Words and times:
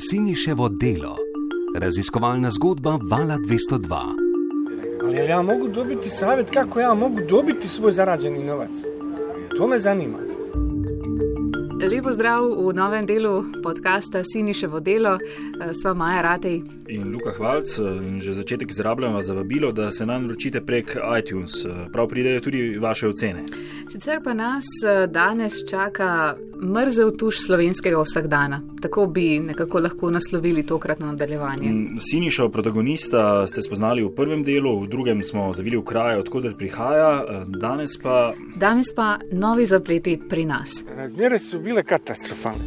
Siniševo 0.00 0.68
delo, 0.68 1.16
raziskovalna 1.76 2.50
zgodba 2.50 2.98
Vala 3.10 3.36
202. 3.36 4.14
Ali 5.04 5.16
ja 5.16 5.42
mogu 5.42 5.68
dobiti 5.68 6.08
savjet 6.08 6.50
kako 6.50 6.80
ja 6.80 6.94
mogu 6.94 7.20
dobiti 7.28 7.68
svoj 7.68 7.92
zarađeni 7.92 8.44
novac? 8.44 8.70
To 9.56 9.68
me 9.68 9.78
zanima. 9.78 10.18
Lepo 11.90 12.12
zdrav 12.12 12.44
v 12.44 12.72
novem 12.74 13.06
delu 13.06 13.44
podcasta 13.62 14.22
Siniševo 14.24 14.80
delo, 14.80 15.18
sva 15.82 15.94
Maja 15.94 16.22
Ratej 16.22 16.62
in 16.88 17.12
Luka 17.12 17.30
Hvalc. 17.36 17.78
In 17.78 18.20
že 18.20 18.34
začetek 18.34 18.70
izrabljamo 18.70 19.22
za 19.22 19.34
vabilo, 19.34 19.72
da 19.72 19.90
se 19.90 20.06
nam 20.06 20.22
naročite 20.22 20.60
prek 20.60 20.96
iTunes. 21.18 21.52
Prav 21.92 22.08
pridejo 22.08 22.40
tudi 22.40 22.78
vaše 22.78 23.08
ocene. 23.08 23.44
Sicer 23.88 24.18
pa 24.24 24.34
nas 24.34 24.64
danes 25.08 25.52
čaka 25.70 26.36
mrzel 26.62 27.10
tuš 27.16 27.46
slovenskega 27.46 28.02
vsakdana. 28.02 28.60
Tako 28.82 29.06
bi 29.06 29.38
nekako 29.38 29.80
lahko 29.80 30.10
naslovili 30.10 30.66
tokratno 30.66 31.06
nadaljevanje. 31.06 31.72
Sinišo 32.10 32.48
protagonista 32.48 33.46
ste 33.46 33.62
spoznali 33.62 34.04
v 34.04 34.12
prvem 34.14 34.44
delu, 34.44 34.74
v 34.82 34.88
drugem 34.88 35.22
smo 35.24 35.52
zavili 35.52 35.76
v 35.76 35.84
kraj, 35.84 36.20
odkuder 36.20 36.54
prihaja, 36.54 37.24
danes 37.46 37.96
pa. 38.02 38.34
Danes 38.56 38.92
pa 38.94 39.18
novi 39.32 39.66
zapleti 39.66 40.18
pri 40.28 40.44
nas. 40.44 40.84
Razmere 40.96 41.38
so 41.38 41.58
bile 41.58 41.82
katastrofalne. 41.82 42.64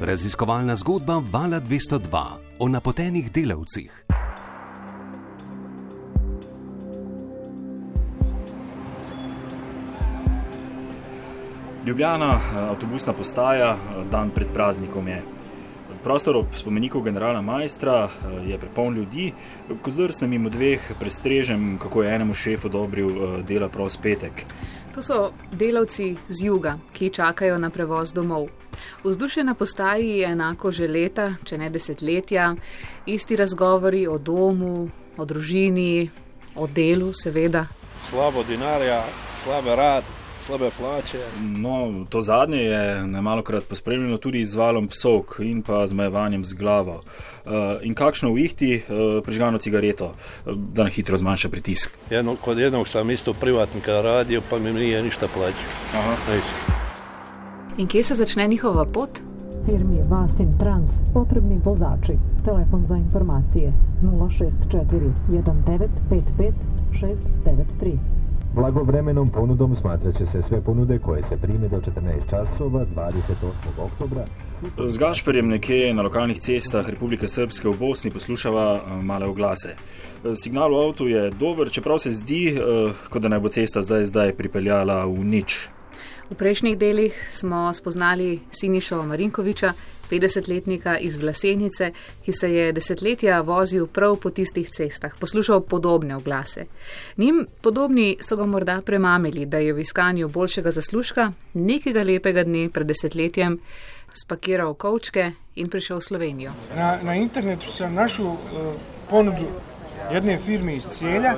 Raziskovalna 0.00 0.76
zgodba 0.76 1.22
Vala 1.32 1.60
202 1.60 2.24
o 2.58 2.68
napotenih 2.68 3.32
delavcih. 3.32 4.11
Ljubljana, 11.86 12.40
avtobusna 12.70 13.12
postaja, 13.12 13.76
dan 14.10 14.30
pred 14.30 14.46
praznikom 14.54 15.08
je. 15.08 15.22
Prostor 16.02 16.36
ob 16.36 16.46
spomeniku 16.54 17.00
generala 17.02 17.40
Majstra 17.42 18.08
je 18.46 18.58
prepoln 18.58 18.94
ljudi, 18.94 19.32
ko 19.82 19.90
zdrsnem 19.90 20.30
mimo 20.30 20.50
dveh 20.50 20.92
prestrežem, 21.00 21.78
kako 21.82 22.02
je 22.02 22.14
enemu 22.14 22.34
šefu 22.34 22.68
odobril 22.68 23.42
dela 23.42 23.68
prost 23.68 23.98
petek. 24.02 24.44
To 24.94 25.02
so 25.02 25.32
delavci 25.52 26.16
z 26.28 26.44
juga, 26.44 26.78
ki 26.92 27.10
čakajo 27.10 27.58
na 27.58 27.70
prevoz 27.70 28.12
domov. 28.12 28.46
Vzdušje 29.04 29.44
na 29.44 29.54
postaji 29.54 30.18
je 30.22 30.32
enako 30.32 30.70
že 30.70 30.88
leta, 30.88 31.34
če 31.44 31.58
ne 31.58 31.70
desetletja, 31.70 32.54
isti 33.06 33.36
razgovori 33.36 34.06
o 34.06 34.18
domu, 34.18 34.88
o 35.18 35.24
družini, 35.24 36.10
o 36.54 36.66
delu, 36.66 37.10
seveda. 37.14 37.66
Slabo 37.98 38.42
dinarja, 38.42 39.02
slabe 39.42 39.76
rad, 39.76 40.04
slabe 40.42 40.70
plače. 40.78 41.18
No, 41.40 42.04
to 42.08 42.20
zadnje 42.20 42.58
je 42.58 43.06
malo 43.06 43.42
krat 43.42 43.64
pospremljeno 43.68 44.18
tudi 44.18 44.44
z 44.44 44.56
valom 44.56 44.88
psovk 44.88 45.38
in 45.38 45.62
pa 45.62 45.86
zmajevanjem 45.86 46.44
z 46.44 46.54
glavo. 46.54 47.02
Uh, 47.44 47.52
in 47.82 47.94
kakšno 47.94 48.32
v 48.32 48.38
ihti 48.38 48.76
uh, 48.76 49.22
prižgano 49.24 49.58
cigareto, 49.58 50.12
uh, 50.12 50.54
da 50.54 50.82
na 50.82 50.90
hitro 50.90 51.18
zmanjša 51.18 51.48
pritisk. 51.48 51.90
Jedno, 52.10 52.36
kod 52.36 52.58
jednog 52.58 52.88
sam 52.88 53.10
isto 53.10 53.32
privatnika 53.32 54.00
radio, 54.02 54.42
pa 54.50 54.58
mi 54.58 54.72
nije 54.72 55.02
ništa 55.02 55.28
plaćao. 55.34 56.02
In 57.78 57.86
kje 57.86 58.04
se 58.04 58.14
začne 58.14 58.48
njihova 58.48 58.84
pot? 58.84 59.10
Firmi 59.66 60.00
Vasin 60.08 60.58
Trans 60.58 60.90
potrebni 61.14 61.60
vozači. 61.64 62.12
Telefon 62.44 62.86
za 62.86 62.96
informacije 62.96 63.72
064 64.02 65.12
1955 65.30 66.52
693. 66.92 68.21
Blagovremenom 68.54 69.28
ponudom 69.28 69.76
smatrat 69.76 70.18
će 70.18 70.26
se 70.26 70.42
sve 70.48 70.60
ponude 70.60 70.98
koje 70.98 71.22
se 71.22 71.36
prime 71.42 71.68
do 71.68 71.76
14 71.76 72.30
časova 72.30 72.86
28. 72.96 73.04
oktobra. 73.78 74.24
Z 74.88 74.98
Gašperjem 74.98 75.48
nekje 75.48 75.94
na 75.94 76.02
lokalnih 76.02 76.38
cestah 76.38 76.88
Republike 76.88 77.28
Srpske 77.28 77.68
v 77.68 77.78
Bosni 77.78 78.10
poslušava 78.10 78.80
male 79.02 79.26
oglase. 79.26 79.74
Signal 80.36 80.70
v 80.70 80.88
avtu 80.88 81.08
je 81.08 81.30
dober, 81.30 81.70
čeprav 81.70 81.98
se 81.98 82.12
zdi, 82.12 82.58
kot 83.08 83.22
da 83.22 83.28
naj 83.28 83.40
bo 83.40 83.48
cesta 83.48 83.82
zdaj, 83.82 84.04
zdaj 84.04 84.36
pripeljala 84.36 85.06
v 85.06 85.24
nič. 85.24 85.68
V 86.30 86.36
prejšnjih 86.36 86.78
delih 86.78 87.16
smo 87.32 87.72
spoznali 87.72 88.40
Sinišo 88.50 89.02
Marinkoviča, 89.02 89.72
50-letnika 90.10 90.98
iz 90.98 91.16
Vlasenice, 91.16 91.92
ki 92.24 92.32
se 92.32 92.52
je 92.54 92.72
desetletja 92.72 93.40
vozil 93.40 93.86
prav 93.86 94.16
po 94.16 94.30
tistih 94.30 94.70
cestah, 94.70 95.12
poslušal 95.20 95.60
podobne 95.60 96.16
oglase. 96.16 96.66
Njim 97.16 97.46
podobni 97.60 98.16
so 98.20 98.36
ga 98.36 98.46
morda 98.46 98.80
premamili, 98.86 99.46
da 99.46 99.58
je 99.58 99.72
v 99.72 99.80
iskanju 99.80 100.28
boljšega 100.28 100.70
zaslužka 100.70 101.32
nekega 101.54 102.02
lepega 102.02 102.44
dne 102.44 102.68
pred 102.70 102.86
desetletjem 102.86 103.58
spakiral 104.14 104.74
kovčke 104.74 105.32
in 105.54 105.68
prišel 105.68 105.96
v 105.96 106.02
Slovenijo. 106.02 106.52
Na, 106.76 106.98
na 107.02 107.14
internetu 107.14 107.66
sem 107.66 107.94
našel 107.94 108.26
uh, 108.26 108.38
ponudu 109.10 109.48
jedne 110.12 110.38
firme 110.38 110.76
iz 110.76 110.84
Celja. 110.84 111.36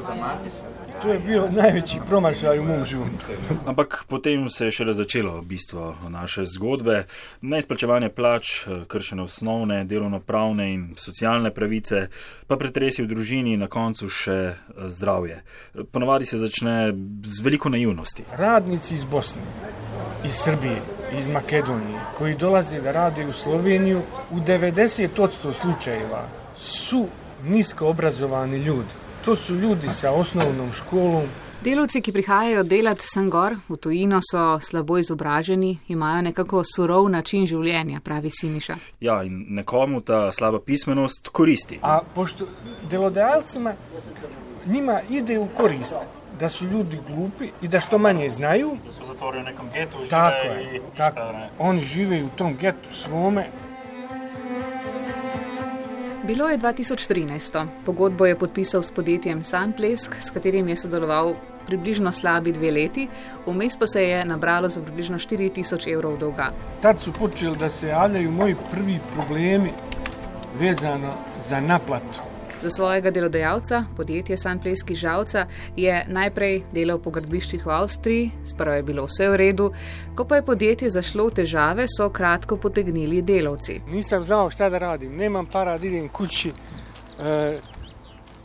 To 1.04 1.12
je 1.12 1.18
bil 1.18 1.50
največji 1.52 1.98
promašaj 2.08 2.58
v 2.58 2.62
mojem 2.64 2.84
življenju. 2.88 3.56
Ampak 3.68 4.06
potem 4.08 4.46
se 4.48 4.70
je 4.70 4.72
šele 4.72 4.94
začelo 4.96 5.34
bistvo 5.44 5.90
naše 6.08 6.46
zgodbe. 6.48 7.02
Neizplačevanje 7.44 8.08
plač, 8.08 8.52
kršene 8.88 9.26
osnovne, 9.26 9.82
delovno-pravne 9.84 10.70
in 10.72 10.86
socialne 10.96 11.52
pravice, 11.52 12.06
pa 12.48 12.56
pretresi 12.56 13.04
v 13.04 13.10
družini 13.12 13.52
in 13.52 13.60
na 13.60 13.68
koncu 13.68 14.08
še 14.08 14.38
zdravje. 14.96 15.42
Ponovadi 15.92 16.24
se 16.24 16.40
začne 16.40 16.94
z 17.20 17.44
veliko 17.44 17.68
naivnosti. 17.68 18.24
Radnici 18.32 18.96
iz 18.96 19.04
Bosne, 19.04 19.44
iz 20.24 20.40
Srbije, 20.40 20.80
iz 21.20 21.28
Makedonije, 21.28 22.00
koji 22.16 22.40
dolaze 22.40 22.80
da 22.80 22.96
rade 22.96 23.28
u 23.28 23.32
Sloveniju, 23.44 24.00
u 24.32 24.40
90% 24.40 25.52
slučajeva 25.52 26.24
su 26.56 27.06
nisko 27.44 27.92
obrazovani 27.92 28.56
ljudi. 28.56 29.03
To 29.24 29.36
su 29.36 29.54
ljudi 29.54 29.88
sa 29.88 30.10
osnovnom 30.10 30.72
školom. 30.72 31.22
Delavci, 31.64 32.00
ki 32.00 32.12
prihajajo 32.12 32.62
delati 32.62 33.06
sem 33.08 33.30
gor 33.30 33.54
v 33.68 33.76
tujino, 33.76 34.18
so 34.20 34.60
slabo 34.60 34.98
izobraženi, 34.98 35.78
imajo 35.88 36.22
nekako 36.22 36.62
surov 36.74 37.08
način 37.08 37.46
življenja, 37.46 38.00
pravi 38.04 38.30
Siniša. 38.30 38.76
Ja, 39.00 39.22
in 39.24 39.46
nekomu 39.48 40.00
ta 40.00 40.32
slaba 40.32 40.60
pismenost 40.60 41.28
koristi. 41.32 41.78
A 41.82 42.00
pošto 42.14 42.46
delodajalcima 42.90 43.74
njima 44.66 45.00
ide 45.10 45.38
u 45.38 45.48
korist 45.56 45.96
da 46.40 46.48
su 46.48 46.66
ljudi 46.66 46.98
glupi 47.08 47.48
i 47.62 47.68
da 47.68 47.80
što 47.80 47.98
manje 47.98 48.30
znaju. 48.30 48.76
Da 48.86 48.92
su 48.92 49.06
zatvoreni 49.06 49.44
u 49.44 49.50
nekom 49.50 49.66
getu, 49.74 49.98
tako 50.10 50.46
je, 50.46 50.80
tako. 50.96 51.20
Oni 51.58 51.80
žive 51.80 52.24
u 52.24 52.28
tom 52.36 52.56
getu 52.56 52.92
svome 52.92 53.46
Bilo 56.26 56.48
je 56.48 56.58
2013. 56.58 57.66
Pogodbo 57.84 58.26
je 58.26 58.38
podpisal 58.38 58.82
s 58.82 58.90
podjetjem 58.90 59.44
Sunplesk, 59.44 60.14
s 60.20 60.30
katerim 60.30 60.68
je 60.68 60.76
sodeloval 60.76 61.34
približno 61.66 62.12
slabi 62.12 62.52
dve 62.52 62.70
leti, 62.70 63.08
vmes 63.46 63.76
pa 63.76 63.86
se 63.86 64.02
je 64.02 64.24
nabralo 64.24 64.68
za 64.68 64.80
približno 64.80 65.18
4000 65.18 65.92
evrov 65.92 66.16
dolga. 66.18 66.48
Tad 66.82 67.00
so 67.00 67.12
počeli, 67.12 67.56
da 67.56 67.68
se 67.68 67.86
javljajo 67.86 68.30
moji 68.30 68.56
prvi 68.70 68.98
problemi 69.14 69.70
vezano 70.60 71.12
za 71.48 71.60
naplatu. 71.60 72.23
Za 72.64 72.70
svojega 72.70 73.10
delodajalca, 73.10 73.84
podjetje 73.96 74.36
Sunpleski 74.36 74.94
Žalca, 74.94 75.46
je 75.76 76.06
najprej 76.08 76.62
delal 76.72 76.96
po 76.98 77.10
gradbiščih 77.10 77.66
v 77.66 77.70
Avstriji, 77.70 78.30
sprva 78.48 78.78
je 78.78 78.86
bilo 78.88 79.04
vse 79.04 79.28
v 79.28 79.36
redu, 79.36 79.66
ko 80.16 80.24
pa 80.24 80.38
je 80.38 80.46
podjetje 80.46 80.90
zašlo 80.90 81.26
v 81.28 81.34
težave, 81.42 81.84
so 81.92 82.08
kratko 82.08 82.56
potegnili 82.56 83.20
delavci. 83.22 83.82
Nisem 83.92 84.24
znal, 84.24 84.48
šta 84.50 84.70
da 84.72 84.80
radim, 84.80 85.12
nemam 85.12 85.44
para, 85.46 85.76
da 85.78 85.86
idem 85.86 86.08
kući, 86.08 86.54
e, 87.20 87.60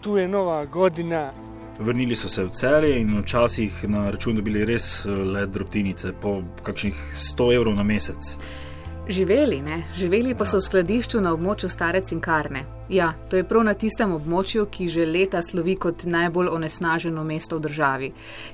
tu 0.01 0.17
je 0.17 0.27
nova 0.27 0.65
godina. 0.65 1.29
Vrnili 1.79 2.15
so 2.15 2.27
se 2.29 2.43
v 2.43 2.49
celje 2.49 2.99
in 2.99 3.21
včasih 3.21 3.85
na 3.87 4.09
račun 4.11 4.35
dobili 4.35 4.65
res 4.65 5.05
le 5.05 5.47
drobtinice, 5.47 6.11
po 6.11 6.41
kakšnih 6.63 7.05
100 7.15 7.53
evrov 7.55 7.79
na 7.79 7.87
mesec. 7.87 8.35
Živeli, 9.09 9.61
ne? 9.61 9.83
Živeli 9.95 10.35
pa 10.35 10.45
so 10.45 10.57
v 10.57 10.61
skladišču 10.61 11.21
na 11.21 11.33
območju 11.33 11.69
stare 11.69 12.01
cinkarne. 12.05 12.65
Ja, 12.89 13.13
to 13.29 13.37
je 13.37 13.43
prav 13.43 13.63
na 13.63 13.73
tistem 13.77 14.11
območju, 14.13 14.63
ki 14.65 14.87
že 14.89 15.05
leta 15.05 15.41
slovi 15.45 15.75
kot 15.77 16.07
najbolj 16.09 16.47
onesnaženo 16.49 17.23
mesto 17.23 17.57
v 17.57 17.61
državi. 17.61 18.07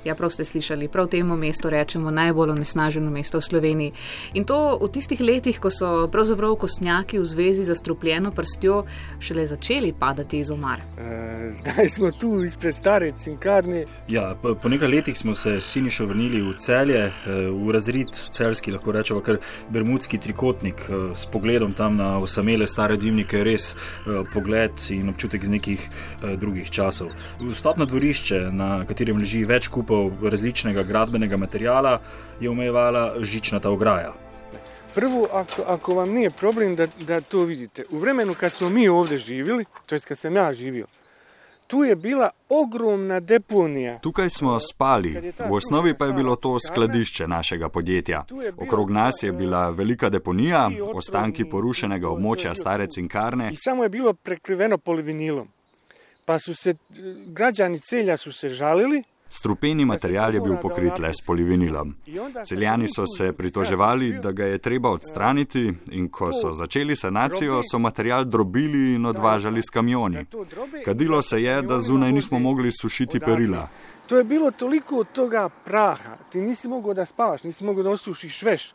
Ja, 0.03 0.15
prav 0.15 0.31
ste 0.31 0.43
slišali, 0.43 0.89
prav 0.91 1.07
temu 1.11 1.37
mestu 1.39 1.69
rečemo 1.71 2.11
najbolj 2.11 2.51
onesnaženo 2.51 3.11
mesto 3.11 3.39
v 3.39 3.45
Sloveniji. 3.47 3.93
In 4.33 4.43
to 4.43 4.77
v 4.81 4.89
tistih 4.91 5.21
letih, 5.21 5.59
ko 5.59 5.71
so 5.71 6.07
pravzaprav 6.11 6.55
kostnjaki 6.59 7.19
v 7.19 7.25
zvezi 7.25 7.63
z 7.63 7.71
zastrupljeno 7.71 8.31
prstjo 8.31 8.83
šele 9.19 9.47
začeli 9.47 9.93
padati 9.99 10.37
iz 10.43 10.51
omar. 10.51 10.83
E, 10.97 11.51
zdaj 11.53 11.89
smo 11.89 12.11
tu 12.11 12.43
izpred 12.43 12.75
stare 12.75 13.11
cinkarne. 13.11 13.85
Ja, 14.07 14.35
po, 14.41 14.55
po 14.55 14.69
nekaj 14.69 14.87
letih 14.87 15.17
smo 15.17 15.33
se 15.33 15.61
sinišo 15.61 16.09
vrnili 16.11 16.41
v 16.41 16.55
celje, 16.59 17.11
v 17.25 17.71
razred 17.71 18.11
celski, 18.11 18.71
lahko 18.71 18.91
rečemo, 18.91 19.23
kar 19.23 19.39
bermudski 19.69 20.19
trikotnik 20.45 20.89
s 21.15 21.25
pogledom 21.25 21.73
tam 21.73 21.97
na 21.97 22.19
osamele 22.19 22.67
stare 22.67 22.97
dimnike, 22.97 23.43
res 23.43 23.75
pogled 24.33 24.71
in 24.89 25.09
občutek 25.09 25.43
iz 25.43 25.49
nekih 25.49 25.81
uh, 25.81 26.35
drugih 26.37 26.69
časov. 26.69 27.09
Vstop 27.41 27.77
na 27.77 27.85
dvorišče, 27.85 28.51
na 28.51 28.85
katerem 28.85 29.17
leži 29.17 29.45
več 29.45 29.67
kupov 29.67 30.21
različnega 30.21 30.83
gradbenega 30.83 31.37
materiala, 31.37 32.01
je 32.39 32.49
omejevala 32.49 33.15
žičnata 33.21 33.71
ograja. 33.71 34.13
Prvo, 34.95 35.25
ako, 35.33 35.65
ako 35.67 35.95
vam 35.95 36.13
nije 36.13 36.29
problem 36.29 36.75
da, 36.75 36.87
da 37.07 37.21
to 37.21 37.45
vidite, 37.45 37.83
u 37.91 37.99
vremenu 37.99 38.33
kad 38.39 38.51
smo 38.51 38.69
mi 38.69 38.87
ovdje 38.87 39.17
živjeli, 39.17 39.65
to 39.85 39.95
jest 39.95 40.05
kad 40.05 40.17
sam 40.19 40.35
ja 40.35 40.53
živio, 40.53 40.85
tu 41.67 41.83
je 41.83 41.95
bila 41.95 42.29
ogromna 42.49 43.19
deponija. 43.19 43.99
Tukaj 43.99 44.29
smo 44.29 44.59
spali, 44.59 45.33
v 45.49 45.53
osnovi 45.53 45.97
pa 45.97 46.05
je 46.05 46.13
bilo 46.13 46.35
to 46.35 46.59
skladišče 46.59 47.27
našega 47.27 47.69
podjetja. 47.69 48.25
Okrog 48.57 48.91
nas 48.91 49.23
je 49.23 49.31
bila 49.31 49.69
velika 49.69 50.09
deponija, 50.09 50.69
ostanki 50.93 51.45
porušenega 51.49 52.07
območja 52.07 52.55
stare 52.55 52.87
cinkarne. 52.87 53.51
I 53.53 53.57
samo 53.57 53.83
je 53.83 53.89
bilo 53.89 54.13
prekriveno 54.13 54.77
polivinilom. 54.77 55.47
Pa 56.25 56.39
su 56.39 56.55
se, 56.55 56.73
građani 57.25 57.79
celja 57.79 58.17
su 58.17 58.31
se 58.31 58.49
žalili, 58.49 59.03
Strupeni 59.27 59.85
material 59.85 60.33
je 60.33 60.41
bil 60.41 60.57
pokrit 60.61 60.99
le 60.99 61.09
s 61.13 61.25
polivinilom. 61.27 61.95
Celjani 62.45 62.87
so 62.87 63.05
se 63.17 63.31
pritoževali, 63.33 64.11
da 64.23 64.31
ga 64.31 64.45
je 64.45 64.57
treba 64.57 64.89
odstraniti 64.89 65.73
in 65.91 66.09
ko 66.09 66.29
so 66.33 66.53
začeli 66.53 66.95
sanacijo, 66.95 67.61
so 67.71 67.79
material 67.79 68.25
drobili 68.25 68.93
in 68.95 69.05
odvažali 69.05 69.63
s 69.63 69.69
kamioni. 69.69 70.25
Kadilo 70.85 71.21
se 71.21 71.41
je, 71.41 71.61
da 71.61 71.79
zunaj 71.79 72.11
nismo 72.11 72.39
mogli 72.39 72.71
sušiti 72.71 73.19
perila. 73.19 73.67
To 74.07 74.17
je 74.17 74.23
bilo 74.23 74.51
toliko 74.51 74.97
od 74.97 75.07
toga 75.11 75.49
praha. 75.49 76.17
Ti 76.31 76.37
nisi 76.37 76.67
mogao 76.67 76.93
da 76.93 77.05
spavaš, 77.05 77.43
nisi 77.43 77.63
mogao 77.63 77.83
da 77.83 77.89
osušiš 77.89 78.43
veš. 78.43 78.73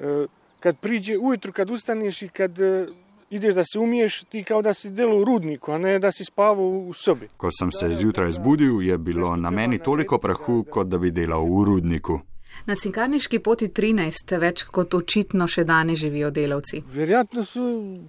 E, 0.00 0.26
Kad 0.60 0.78
priđe 0.78 1.18
ujutru, 1.18 1.52
kad 1.52 1.70
ustaneš 1.70 2.22
i 2.22 2.28
kad 2.28 2.60
e, 2.60 2.86
ideš 3.30 3.54
da 3.54 3.64
se 3.64 3.78
umiješ, 3.78 4.24
ti 4.24 4.44
kao 4.44 4.62
da 4.62 4.74
si 4.74 4.90
delo 4.90 5.18
u 5.20 5.24
rudniku, 5.24 5.72
a 5.72 5.78
ne 5.78 5.98
da 5.98 6.12
si 6.12 6.24
spavao 6.24 6.68
u 6.68 6.92
sobi. 6.92 7.28
Ko 7.36 7.48
sem 7.58 7.72
se 7.72 7.94
zjutraj 7.94 8.30
zbudil, 8.30 8.82
je 8.82 8.98
bilo 8.98 9.36
na 9.36 9.50
meni 9.50 9.78
toliko 9.78 10.18
prahu, 10.18 10.64
kot 10.70 10.86
da 10.86 10.98
bi 10.98 11.10
delal 11.10 11.44
v 11.44 11.64
rudniku. 11.64 12.20
Na 12.64 12.74
cinkarniški 12.74 13.38
poti 13.38 13.68
13 13.68 14.32
več 14.40 14.64
kot 14.72 14.94
očitno 14.94 15.46
še 15.46 15.64
danes 15.68 16.00
živijo 16.00 16.30
delavci. 16.30 16.82
Vjerojatno 16.92 17.44
su 17.44 17.64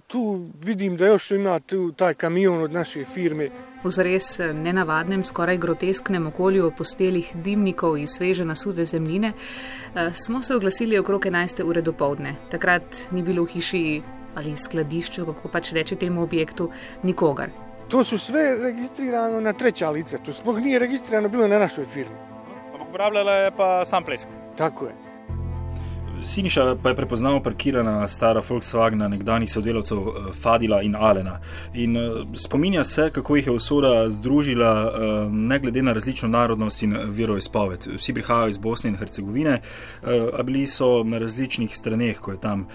tu, 0.06 0.22
vidim 0.64 0.96
da 0.96 1.06
još 1.06 1.30
ima 1.30 1.60
tu 1.60 1.92
taj 1.92 2.14
kamion 2.14 2.62
od 2.62 2.72
naše 2.72 3.04
firme. 3.04 3.50
V 3.84 3.90
zares 3.94 4.38
nenavadnem, 4.54 5.22
skoraj 5.24 5.60
grotesknem 5.62 6.26
okolju 6.26 6.66
opustelih 6.66 7.30
dimnikov 7.44 7.98
in 7.98 8.08
sveže 8.08 8.44
nasute 8.44 8.84
zemljine 8.84 9.32
eh, 9.32 10.10
smo 10.12 10.42
se 10.42 10.56
oglasili 10.56 10.98
okrog 10.98 11.24
11. 11.24 11.62
ure 11.62 11.82
do 11.82 11.92
povdne. 11.92 12.34
Takrat 12.50 13.08
ni 13.12 13.22
bilo 13.22 13.44
v 13.44 13.52
hiši 13.52 13.84
ali 14.34 14.56
skladišču, 14.56 15.26
kako 15.26 15.48
pač 15.48 15.72
reči 15.72 15.96
temu 15.96 16.22
objektu, 16.22 16.70
nikogar. 17.02 17.50
To 17.88 18.04
su 18.04 18.18
sve 18.18 18.56
registrirano 18.56 19.40
na 19.40 19.52
treća 19.52 19.90
lica, 19.90 20.18
to 20.18 20.32
sploh 20.32 20.58
nije 20.60 20.78
registrirano 20.78 21.28
bilo 21.28 21.48
na 21.48 21.58
našoj 21.58 21.84
firmi. 21.84 22.16
Ampak 22.72 22.88
uporabljala 22.88 23.32
je 23.32 23.50
pa 23.56 23.84
sam 23.84 24.04
plesk. 24.04 24.28
Tako 24.56 24.86
je. 24.86 25.07
Siniša 26.24 26.76
pa 26.82 26.88
je 26.88 26.96
prepoznal 26.96 27.42
parkirana 27.42 28.08
stara 28.08 28.40
Volkswagena 28.48 29.08
nekdanjih 29.08 29.52
sodelavcev 29.52 29.98
eh, 29.98 30.32
Fadila 30.42 30.82
in 30.82 30.96
Alena. 30.96 31.38
In 31.74 31.96
eh, 31.96 32.10
spominja 32.34 32.84
se, 32.84 33.10
kako 33.10 33.36
jih 33.36 33.46
je 33.46 33.52
usoda 33.52 34.10
združila, 34.10 34.92
eh, 34.94 35.30
ne 35.30 35.58
glede 35.58 35.82
na 35.82 35.92
različno 35.92 36.28
narodnost 36.28 36.82
in 36.82 36.96
veroizpoved. 37.04 37.86
Vsi 37.96 38.14
prihajajo 38.14 38.48
iz 38.48 38.58
Bosne 38.58 38.90
in 38.90 38.96
Hercegovine, 38.96 39.60
a 40.38 40.42
bili 40.42 40.66
so 40.66 41.02
na 41.04 41.18
različnih 41.18 41.76
straneh, 41.76 42.18
ko 42.18 42.32
je 42.32 42.40
tam 42.40 42.66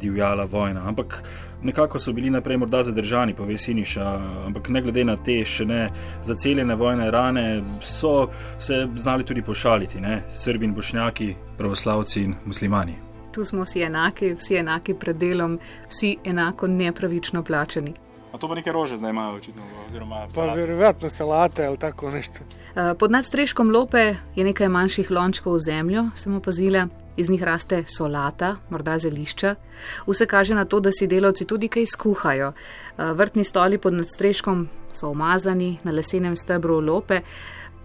divjala 0.00 0.44
vojna. 0.44 0.88
Ampak 0.88 1.22
nekako 1.62 2.00
so 2.00 2.12
bili 2.12 2.30
najprej 2.30 2.56
morda 2.56 2.82
zadržani, 2.82 3.34
pove 3.34 3.58
Siniša, 3.58 4.06
ampak 4.46 4.68
ne 4.68 4.82
glede 4.82 5.04
na 5.04 5.16
te 5.16 5.44
še 5.44 5.64
ne 5.64 5.90
zaceljene 6.22 6.74
vojne 6.74 7.10
rane, 7.10 7.62
so 7.80 8.28
se 8.58 8.86
znali 8.96 9.24
tudi 9.24 9.42
pošaliti, 9.42 10.00
ne? 10.00 10.22
Srbi 10.32 10.64
in 10.64 10.74
Bošnjaki, 10.74 11.34
pravoslavci 11.58 12.22
in 12.22 12.34
muslimani. 12.44 12.79
Tu 13.32 13.44
smo 13.44 13.62
vsi 13.62 13.82
enaki, 13.82 14.34
vsi 14.34 14.56
enaki 14.56 14.94
pred 14.94 15.16
delom, 15.16 15.58
vsi 15.88 16.16
enako 16.24 16.66
nepravično 16.66 17.42
plačani. 17.44 17.94
A 18.32 18.38
to 18.38 18.48
pa 18.48 18.54
neke 18.54 18.72
rože 18.72 18.96
zdaj 18.96 19.10
imajo, 19.10 19.36
očitno, 19.36 19.62
oziroma 19.86 20.28
Pa 20.34 20.54
vjerojatno 20.54 21.10
salate 21.10 21.66
ali 21.66 21.78
tako 21.78 22.10
nešto. 22.10 22.38
Eh, 22.76 22.94
Pod 22.98 23.10
nadstreškom 23.10 23.70
lope 23.70 24.14
je 24.36 24.44
nekaj 24.44 24.68
manjših 24.68 25.10
lončkov 25.10 25.54
v 25.54 25.58
zemljo, 25.58 26.04
sem 26.14 26.34
opazila, 26.34 26.86
iz 27.16 27.30
njih 27.30 27.42
raste 27.42 27.84
solata, 27.86 28.56
morda 28.70 28.98
zelišča. 28.98 29.54
Vse 30.06 30.26
kaže 30.26 30.54
na 30.54 30.64
to, 30.64 30.80
da 30.80 30.92
si 30.92 31.06
delavci 31.06 31.44
tudi 31.44 31.68
kaj 31.68 31.86
skuhajo. 31.86 32.52
Eh, 32.52 33.12
Vrtni 33.12 33.44
stoli 33.44 33.78
pod 33.78 33.92
nadstreškom 33.92 34.68
so 34.92 35.10
umazani 35.10 35.78
na 35.82 35.90
lesenem 35.92 36.36
stebru 36.36 36.80
lope, 36.80 37.20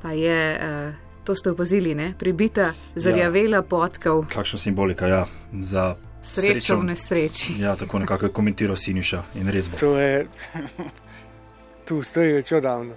pa 0.02 0.12
je, 0.12 0.56
eh, 0.56 0.94
to 1.26 1.36
ste 1.36 1.50
opazili, 1.52 1.96
ne, 1.96 2.14
pribita 2.20 2.74
zarjavela 2.96 3.62
podkov, 3.62 4.26
Kakšna 4.34 4.60
simbolika, 4.60 5.08
ja, 5.08 5.26
za 5.62 5.96
srečo 6.22 6.78
v 6.80 6.84
nesreči. 6.84 7.56
Ja, 7.60 7.76
tako 7.76 8.00
nekako 8.00 8.26
je 8.26 8.32
komentiral 8.32 8.76
Siniša 8.76 9.24
in 9.36 9.50
res 9.50 9.70
bo. 9.70 9.78
To 9.78 9.98
je, 9.98 10.28
tu 11.88 12.02
stoji 12.04 12.34
već 12.34 12.52
odavno. 12.52 12.94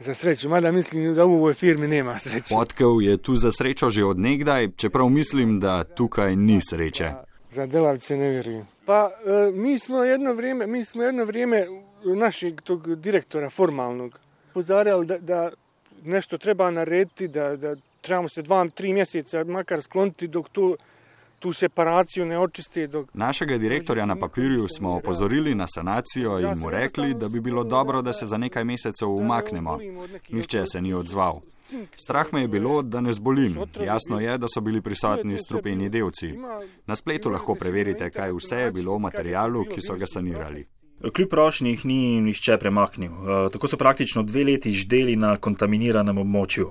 Za 0.00 0.14
sreću, 0.14 0.48
mada 0.48 0.72
mislim 0.72 1.14
da 1.14 1.24
u 1.24 1.34
ovoj 1.34 1.54
firmi 1.54 1.88
nema 1.88 2.18
sreće. 2.18 2.54
Podkev 2.54 3.00
je 3.00 3.16
tu 3.16 3.36
za 3.36 3.52
srečo 3.52 3.90
že 3.90 4.04
odnegdaj, 4.04 4.68
čeprav 4.76 5.08
mislim, 5.08 5.60
da 5.60 5.84
tukaj 5.84 6.36
ni 6.36 6.60
sreče. 6.60 7.10
Za 7.50 7.66
delavce 7.66 8.16
ne 8.16 8.30
vjerujem. 8.30 8.66
Pa 8.84 9.10
e, 9.26 9.50
mi 9.52 9.78
smo 9.78 10.04
jedno 10.04 10.32
vrijeme, 10.32 10.66
mi 10.66 10.84
smo 10.84 11.02
jedno 11.02 11.24
vrijeme 11.24 11.66
našeg 12.04 12.60
tog 12.60 12.96
direktora 12.96 13.50
formalnog 13.50 14.18
pozarjali 14.54 15.06
da, 15.06 15.18
da 15.18 15.50
nešto 16.04 16.38
treba 16.38 16.70
narediti, 16.70 17.28
da, 17.28 17.56
da 17.56 17.76
trebamo 18.00 18.28
se 18.28 18.42
dva, 18.42 18.68
tri 18.68 18.92
mjeseca 18.92 19.44
makar 19.44 19.82
skloniti 19.82 20.28
dok 20.28 20.48
tu, 20.48 20.76
tu 21.38 21.52
separaciju 21.52 22.26
ne 22.26 22.38
očisti. 22.38 22.86
Dok... 22.86 23.14
Našega 23.14 23.58
direktorja 23.58 24.06
na 24.06 24.16
papirju 24.16 24.68
smo 24.68 24.96
opozorili 24.96 25.54
na 25.54 25.66
sanacijo 25.68 26.38
in 26.38 26.58
mu 26.58 26.70
rekli, 26.70 27.14
da 27.14 27.28
bi 27.28 27.40
bilo 27.40 27.64
dobro, 27.64 28.02
da 28.02 28.12
se 28.12 28.26
za 28.26 28.36
nekaj 28.36 28.64
mesecev 28.64 29.10
umaknemo. 29.10 29.78
Nihče 30.28 30.66
se 30.66 30.80
ni 30.80 30.94
odzval. 30.94 31.40
Strah 31.96 32.32
me 32.32 32.40
je 32.40 32.48
bilo, 32.48 32.82
da 32.82 33.00
ne 33.00 33.12
zbolim. 33.12 33.56
Jasno 33.84 34.20
je, 34.20 34.38
da 34.38 34.46
so 34.48 34.60
bili 34.60 34.80
prisotni 34.80 35.38
strupeni 35.38 35.88
delci. 35.88 36.34
Na 36.86 36.96
spletu 36.96 37.30
lahko 37.30 37.54
preverite, 37.54 38.10
kaj 38.10 38.32
vse 38.32 38.56
je 38.56 38.72
bilo 38.72 38.94
v 38.94 38.98
materialu, 38.98 39.64
ki 39.64 39.80
so 39.82 39.96
ga 39.96 40.06
sanirali. 40.06 40.66
Kljub 41.12 41.28
prošnji 41.30 41.70
jih 41.70 41.84
ni 41.84 42.20
nihče 42.20 42.58
premaknil. 42.58 43.12
Eh, 43.12 43.50
Tako 43.52 43.68
so 43.68 43.76
praktično 43.76 44.22
dve 44.22 44.44
leti 44.44 44.72
ždeli 44.72 45.16
na 45.16 45.36
kontaminiranem 45.36 46.18
območju. 46.18 46.70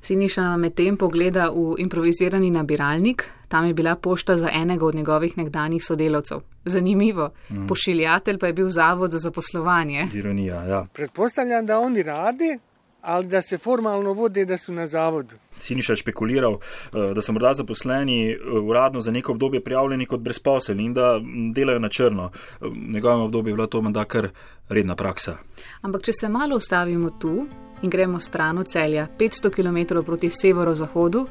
Siniša 0.00 0.56
medtem 0.56 0.96
pogleda 0.96 1.50
v 1.50 1.76
improvizirani 1.78 2.50
nabiralnik, 2.50 3.24
tam 3.48 3.66
je 3.66 3.74
bila 3.74 3.96
pošta 3.96 4.36
za 4.36 4.48
enega 4.52 4.86
od 4.86 4.94
njegovih 4.94 5.36
nekdanjih 5.38 5.84
sodelavcev. 5.84 6.40
Zanimivo, 6.64 7.30
mm. 7.50 7.66
pošiljatelj 7.66 8.38
pa 8.38 8.46
je 8.46 8.52
bil 8.52 8.68
zavod 8.68 9.10
za 9.10 9.18
zaposlovanje. 9.18 10.08
Ironija, 10.14 10.64
ja. 10.64 10.86
Pretpostavljam 10.92 11.66
da 11.66 11.78
oni 11.78 12.02
rade, 12.02 12.58
ali 13.02 13.26
da 13.26 13.42
se 13.42 13.58
formalno 13.58 14.12
vode 14.12 14.44
da 14.44 14.58
su 14.58 14.72
na 14.72 14.86
zavodu. 14.86 15.34
Siniša 15.58 15.92
je 15.92 15.96
špekuliral, 15.96 16.54
eh, 16.54 17.14
da 17.14 17.22
so 17.22 17.32
morda 17.32 17.54
zaposleni 17.54 18.30
eh, 18.32 18.38
uradno 18.62 19.00
za 19.00 19.10
neko 19.10 19.32
obdobje 19.32 19.64
prijavljeni 19.64 20.06
kot 20.06 20.20
brezposelni 20.20 20.84
in 20.84 20.94
da 20.94 21.16
m, 21.16 21.52
delajo 21.52 21.78
na 21.78 21.88
črno. 21.88 22.30
Eh, 22.34 22.66
V 22.66 22.92
njegovem 22.92 23.20
obdobju 23.20 23.50
je 23.50 23.54
bila 23.54 23.66
to 23.66 23.82
menda 23.82 24.04
kar 24.04 24.28
redna 24.68 24.96
praksa. 24.96 25.36
Ampak 25.82 26.02
če 26.02 26.12
se 26.12 26.28
malo 26.28 26.56
ustavimo 26.56 27.10
tu 27.10 27.46
in 27.82 27.90
gremo 27.90 28.20
stran 28.20 28.58
od 28.58 28.68
celja 28.68 29.06
500 29.18 29.50
km 29.50 30.04
proti 30.06 30.30
severozahodu, 30.30 31.26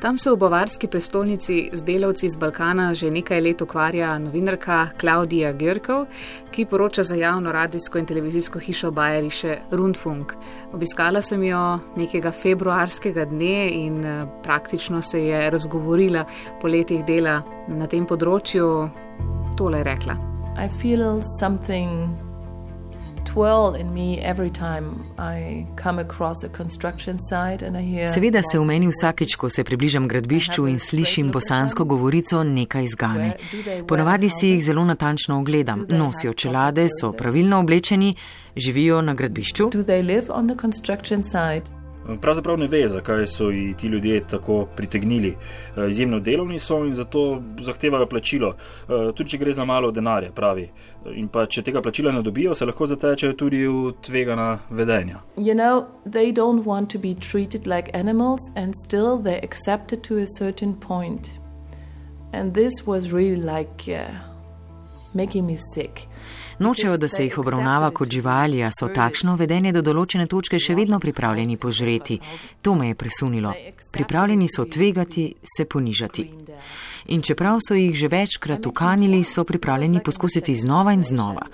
tam 0.00 0.18
se 0.18 0.30
v 0.30 0.36
bavarski 0.36 0.88
prestolnici 0.88 1.70
z 1.72 1.82
delavci 1.82 2.26
iz 2.26 2.36
Balkana 2.36 2.94
že 2.94 3.10
nekaj 3.10 3.40
let 3.40 3.62
ukvarja 3.62 4.18
novinarka 4.18 4.88
Klaudija 5.00 5.52
Görkov, 5.52 6.06
ki 6.50 6.66
poroča 6.66 7.02
za 7.02 7.14
javno 7.14 7.52
radijsko 7.52 7.98
in 7.98 8.06
televizijsko 8.06 8.58
hišo 8.58 8.90
Bayerische 8.90 9.58
Rundfunk. 9.70 10.34
Obiskala 10.72 11.22
sem 11.22 11.42
jo 11.44 11.78
nekega 11.96 12.32
februarskega 12.32 13.24
dne 13.24 13.70
in 13.70 14.04
eh, 14.04 14.26
praktično 14.42 15.02
se 15.02 15.24
je 15.26 15.50
razgovorila 15.50 16.24
po 16.60 16.68
letih 16.68 17.04
dela 17.04 17.42
na 17.68 17.86
tem 17.86 18.06
področju. 18.06 18.88
Tole 19.56 19.78
je 19.78 19.84
rekla. 19.84 20.16
I 20.56 20.68
feel 20.80 21.22
something 21.38 22.29
twirl 23.32 23.80
in 23.80 23.94
me 23.94 24.18
every 24.18 24.50
time 24.50 24.84
I 25.18 25.66
come 25.82 25.98
across 25.98 26.44
a 26.44 26.48
construction 26.48 27.18
site 27.18 27.66
and 27.66 27.76
I 27.76 27.82
hear. 27.82 28.08
Seveda 28.08 28.42
se 28.42 28.58
v 28.58 28.64
meni 28.64 28.88
vsakeč, 28.88 29.36
ko 29.36 29.50
se 29.50 29.64
približam 29.64 30.08
gradbišču 30.08 30.66
in 30.68 30.78
slišim 30.78 31.30
bosansko 31.30 31.84
govorico, 31.84 32.42
nekaj 32.44 32.84
izgane. 32.84 33.32
Ponavadi 33.88 34.28
si 34.28 34.54
jih 34.54 34.64
zelo 34.64 34.84
natančno 34.84 35.38
ogledam. 35.40 35.86
Nosijo 35.88 36.32
čelade, 36.32 36.88
so 37.00 37.12
pravilno 37.12 37.60
oblečeni, 37.60 38.14
živijo 38.56 39.02
na 39.02 39.14
gradbišču. 39.14 39.70
Do 39.70 39.82
they 39.82 40.02
live 40.02 40.26
on 40.30 40.48
the 40.48 40.56
construction 40.56 41.22
site? 41.22 41.79
Pravzaprav 42.20 42.58
ne 42.58 42.68
ve, 42.68 42.88
zakaj 42.88 43.26
so 43.26 43.50
ji 43.50 43.74
ti 43.74 43.86
ljudje 43.86 44.20
tako 44.28 44.66
pritegnili. 44.76 45.36
Eh, 45.76 45.88
Izjemno 45.90 46.20
delovni 46.20 46.58
so 46.58 46.84
in 46.84 46.94
zato 46.94 47.42
zahtevajo 47.60 48.06
plačilo, 48.06 48.54
Eh, 48.88 49.12
tudi 49.14 49.30
če 49.30 49.38
gre 49.38 49.52
za 49.52 49.64
malo 49.64 49.90
denarja, 49.90 50.32
pravi. 50.32 50.68
In 51.14 51.28
pa 51.28 51.46
če 51.46 51.62
tega 51.62 51.82
plačila 51.82 52.12
ne 52.12 52.22
dobijo, 52.22 52.54
se 52.54 52.66
lahko 52.66 52.86
zatečejo 52.86 53.32
tudi 53.32 53.66
v 53.66 53.92
tvegana 54.02 54.58
vedenja. 54.70 55.20
You 55.36 55.54
know, 55.54 55.84
they 56.06 56.32
don't 56.32 56.64
want 56.64 56.90
to 56.92 56.98
be 56.98 57.14
treated 57.14 57.66
like 57.66 57.90
animals 57.94 58.40
and 58.56 58.74
still 58.86 59.22
they 59.22 59.40
accept 59.42 59.92
it 59.92 60.02
to 60.02 60.18
a 60.18 60.26
certain 60.38 60.74
point. 60.74 61.30
And 62.32 62.54
this 62.54 62.86
was 62.86 63.12
really 63.12 63.36
like 63.36 63.70
sick. 63.84 64.29
Nočejo, 66.60 66.96
da 66.96 67.08
se 67.08 67.24
jih 67.24 67.38
obravnava 67.38 67.90
kot 67.90 68.10
živali, 68.12 68.62
a 68.62 68.68
so 68.70 68.88
takšno 68.92 69.32
vedenje 69.36 69.72
do 69.72 69.80
določene 69.82 70.26
točke 70.28 70.58
še 70.60 70.74
vedno 70.76 70.98
pripravljeni 71.00 71.56
požreti. 71.56 72.18
To 72.62 72.74
me 72.76 72.90
je 72.90 72.98
presunilo. 73.00 73.54
Pripravljeni 73.92 74.48
so 74.48 74.66
tvegati, 74.68 75.24
se 75.56 75.64
ponižati. 75.64 76.26
In 77.16 77.22
čeprav 77.22 77.62
so 77.64 77.74
jih 77.74 77.96
že 77.96 78.10
večkrat 78.12 78.66
ukanili, 78.66 79.24
so 79.24 79.44
pripravljeni 79.44 80.02
poskusiti 80.04 80.54
znova 80.54 80.92
in 80.92 81.02
znova. 81.02 81.48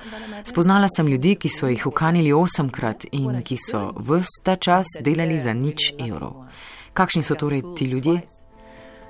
Spoznala 0.45 0.89
sem 0.91 1.07
ljudi, 1.07 1.37
ki 1.39 1.49
so 1.49 1.71
jih 1.71 1.87
ukanili 1.87 2.33
osemkrat 2.33 3.07
in 3.13 3.43
ki 3.43 3.57
so 3.57 3.93
vsta 3.95 4.57
čas 4.57 4.99
delali 5.01 5.39
za 5.39 5.55
nič 5.55 5.93
evrov. 5.99 6.45
Kakšni 6.93 7.23
so 7.23 7.39
torej 7.39 7.63
ti 7.77 7.87
ljudje? 7.87 8.36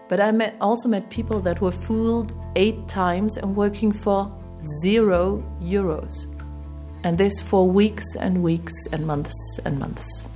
But 0.08 0.20
I 0.20 0.30
met, 0.30 0.56
also 0.60 0.88
met 0.88 1.10
people 1.10 1.40
that 1.40 1.60
were 1.60 1.72
fooled 1.72 2.34
eight 2.54 2.88
times 2.88 3.36
and 3.36 3.56
working 3.56 3.92
for 3.92 4.32
zero 4.80 5.44
euros. 5.60 6.26
And 7.04 7.18
this 7.18 7.40
for 7.40 7.68
weeks 7.68 8.16
and 8.16 8.42
weeks 8.42 8.72
and 8.92 9.06
months 9.06 9.60
and 9.64 9.78
months. 9.78 10.28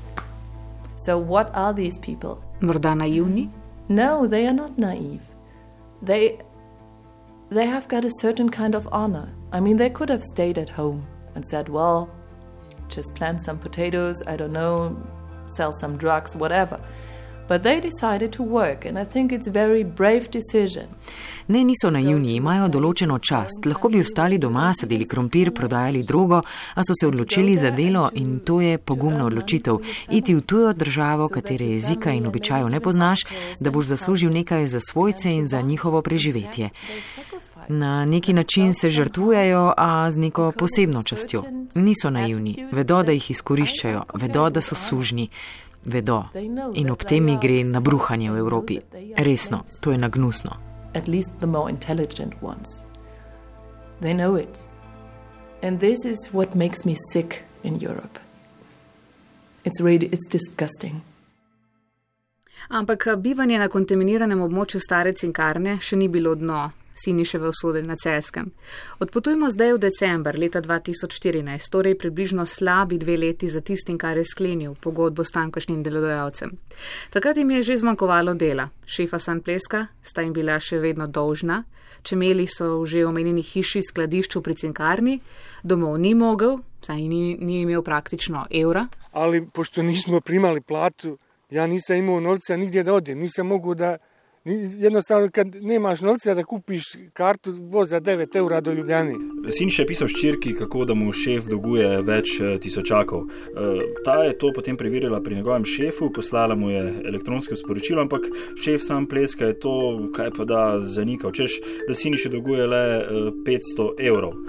So, 0.96 1.18
what 1.18 1.50
are 1.54 1.72
these 1.72 1.98
people? 1.98 2.42
Morda 2.60 2.94
naivni? 2.94 3.50
No, 3.88 4.26
they 4.26 4.46
are 4.46 4.52
not 4.52 4.78
naive. 4.78 5.22
They, 6.02 6.40
they 7.48 7.66
have 7.66 7.88
got 7.88 8.04
a 8.04 8.10
certain 8.18 8.50
kind 8.50 8.74
of 8.74 8.88
honor. 8.92 9.32
I 9.52 9.60
mean, 9.60 9.76
they 9.76 9.90
could 9.90 10.08
have 10.10 10.22
stayed 10.22 10.58
at 10.58 10.70
home 10.70 11.06
and 11.34 11.44
said, 11.44 11.68
well, 11.68 12.14
just 12.88 13.14
plant 13.14 13.40
some 13.40 13.58
potatoes, 13.58 14.22
I 14.26 14.36
don't 14.36 14.52
know, 14.52 14.96
sell 15.46 15.72
some 15.72 15.96
drugs, 15.96 16.36
whatever. 16.36 16.80
But 17.50 17.62
they 17.62 17.80
decided 17.80 18.30
to 18.36 18.44
work, 18.44 18.84
and 18.84 18.96
I 18.96 19.04
think 19.04 19.32
it's 19.32 19.48
a 19.48 19.50
very 19.50 19.82
brave 19.82 20.30
decision. 20.30 20.84
Ne, 21.48 21.64
niso 21.64 21.90
naivni, 21.90 22.36
imajo 22.36 22.68
določeno 22.70 23.16
čast. 23.18 23.66
Lahko 23.66 23.88
bi 23.90 23.98
ostali 23.98 24.38
doma, 24.38 24.68
sadili 24.70 25.08
krompir, 25.10 25.50
prodajali 25.50 26.04
drogo, 26.06 26.38
a 26.74 26.84
so 26.86 26.94
se 26.94 27.08
odločili 27.08 27.56
za 27.58 27.72
delo 27.74 28.04
in 28.14 28.38
to 28.46 28.60
je 28.60 28.78
pogumna 28.78 29.26
odločitev. 29.26 29.80
Iti 30.14 30.36
v 30.38 30.44
tujo 30.46 30.70
državo, 30.72 31.26
katere 31.28 31.72
jezika 31.72 32.14
in 32.14 32.28
običajev 32.30 32.68
ne 32.70 32.80
poznaš, 32.80 33.24
da 33.58 33.74
boš 33.74 33.90
zaslužil 33.96 34.30
nekaj 34.30 34.68
za 34.70 34.80
svojce 34.80 35.34
in 35.34 35.48
za 35.48 35.60
njihovo 35.60 36.02
preživetje. 36.02 36.70
Na 37.68 38.04
neki 38.04 38.32
način 38.32 38.74
se 38.74 38.90
žrtvujejo, 38.90 39.72
a 39.76 40.10
z 40.10 40.18
neko 40.18 40.52
posebno 40.52 41.02
častjo. 41.02 41.42
Niso 41.74 42.10
naivni, 42.10 42.68
vedo, 42.72 43.02
da 43.02 43.12
jih 43.12 43.30
izkoriščajo, 43.30 44.04
vedo, 44.14 44.50
da 44.50 44.60
so 44.60 44.78
sužni. 44.78 45.28
Vedo. 45.84 46.28
In 46.74 46.90
ob 46.90 47.04
tem 47.04 47.24
mi 47.24 47.36
gre 47.36 47.64
na 47.64 47.80
bruhanje 47.80 48.30
v 48.30 48.38
Evropi. 48.38 48.80
Resno, 49.16 49.64
to 49.80 49.92
je 49.92 49.98
nagnusno. 49.98 50.56
At 50.94 51.08
least 51.08 51.30
the 51.38 51.46
more 51.46 51.70
intelligent 51.70 52.42
ones. 52.42 52.84
They 54.00 54.14
know 54.14 54.36
it. 54.36 54.68
And 55.62 55.80
this 55.80 56.04
is 56.04 56.28
what 56.32 56.54
makes 56.54 56.84
me 56.84 56.94
sick 57.12 57.44
in 57.62 57.78
Europe. 57.80 58.18
It's 59.64 59.80
really, 59.80 60.06
it's 60.06 60.28
disgusting. 60.28 61.00
Ampak 62.68 63.16
bivanje 63.16 63.58
na 63.58 63.68
kontaminiranem 63.68 64.40
območju 64.40 64.80
stare 64.80 65.12
cinkarne 65.12 65.78
še 65.80 65.96
ni 65.96 66.08
bilo 66.08 66.34
dno 66.34 66.70
Siniševe 66.94 67.48
usode 67.48 67.82
na 67.82 67.96
Celskem. 67.96 68.50
Odpotujmo 68.98 69.50
zdaj 69.50 69.72
v 69.72 69.78
december 69.78 70.38
leta 70.38 70.60
2014, 70.60 71.70
torej 71.72 71.98
približno 71.98 72.46
slabi 72.46 72.98
dve 72.98 73.16
leti 73.16 73.48
za 73.48 73.60
tistim, 73.60 73.98
kar 73.98 74.16
je 74.16 74.24
sklenil 74.24 74.74
pogodbo 74.74 75.24
s 75.24 75.30
tankošnjim 75.30 75.82
delodajalcem. 75.82 76.50
Takrat 77.10 77.36
jim 77.36 77.50
je 77.50 77.62
že 77.62 77.76
zmanjkovalo 77.76 78.34
dela. 78.34 78.68
Šefa 78.86 79.18
San 79.18 79.40
Pleska 79.40 79.86
sta 80.02 80.22
jim 80.22 80.32
bila 80.32 80.60
še 80.60 80.78
vedno 80.78 81.06
dolžna, 81.06 81.64
čemeli 82.02 82.46
so 82.46 82.80
v 82.80 82.86
že 82.86 83.06
omenjeni 83.06 83.42
hiši 83.42 83.82
skladišču 83.82 84.42
pri 84.42 84.54
cinkarni, 84.54 85.20
domov 85.62 85.98
ni 85.98 86.14
mogel, 86.14 86.60
saj 86.80 87.00
ni, 87.00 87.36
ni 87.40 87.62
imel 87.62 87.82
praktično 87.82 88.46
evra. 88.50 88.86
Ali 89.12 89.46
pošto 89.46 89.82
nismo 89.82 90.20
primali 90.20 90.60
platu, 90.60 91.18
ja 91.50 91.66
nisam 91.66 91.96
imao 91.96 92.20
novca 92.20 92.56
nigdje 92.56 92.82
da 92.82 92.94
odem, 92.94 93.18
nisam 93.18 93.46
mogu 93.46 93.74
da 93.74 93.96
Jednostavno, 94.44 95.28
kad 95.32 95.46
nemaš 95.54 96.00
novca 96.00 96.34
da 96.34 96.44
kupiš 96.44 96.82
kartu 97.12 97.52
voza 97.60 98.00
9 98.00 98.36
eura 98.36 98.60
do 98.60 98.72
Ljubljane. 98.72 99.14
Sin 99.50 99.68
še 99.68 99.82
je 99.82 99.88
pisal 99.90 100.08
ščirki, 100.08 100.54
kako 100.56 100.86
da 100.88 100.94
mu 100.96 101.12
šef 101.12 101.44
dolguje 101.50 101.88
več 102.08 102.38
eh, 102.40 102.54
tisočakov. 102.62 103.26
Eh, 103.28 103.82
ta 104.04 104.16
je 104.24 104.38
to 104.40 104.52
potem 104.56 104.80
preverila 104.80 105.20
pri 105.20 105.36
njegovem 105.42 105.64
šefu, 105.68 106.08
poslala 106.16 106.56
mu 106.56 106.70
je 106.70 106.86
elektronsko 107.12 107.56
sporočilo, 107.56 108.00
ampak 108.00 108.30
šef 108.56 108.80
sam 108.80 109.08
pleska 109.08 109.52
je 109.52 109.58
to, 109.60 109.76
kaj 110.16 110.32
pa 110.36 110.48
da 110.48 110.64
zanikal, 110.88 111.36
češ, 111.36 111.60
da 111.88 111.94
sin 111.94 112.16
še 112.16 112.32
dolguje 112.32 112.64
le 112.64 112.84
500 113.44 113.90
eh, 113.98 114.06
evrov. 114.08 114.40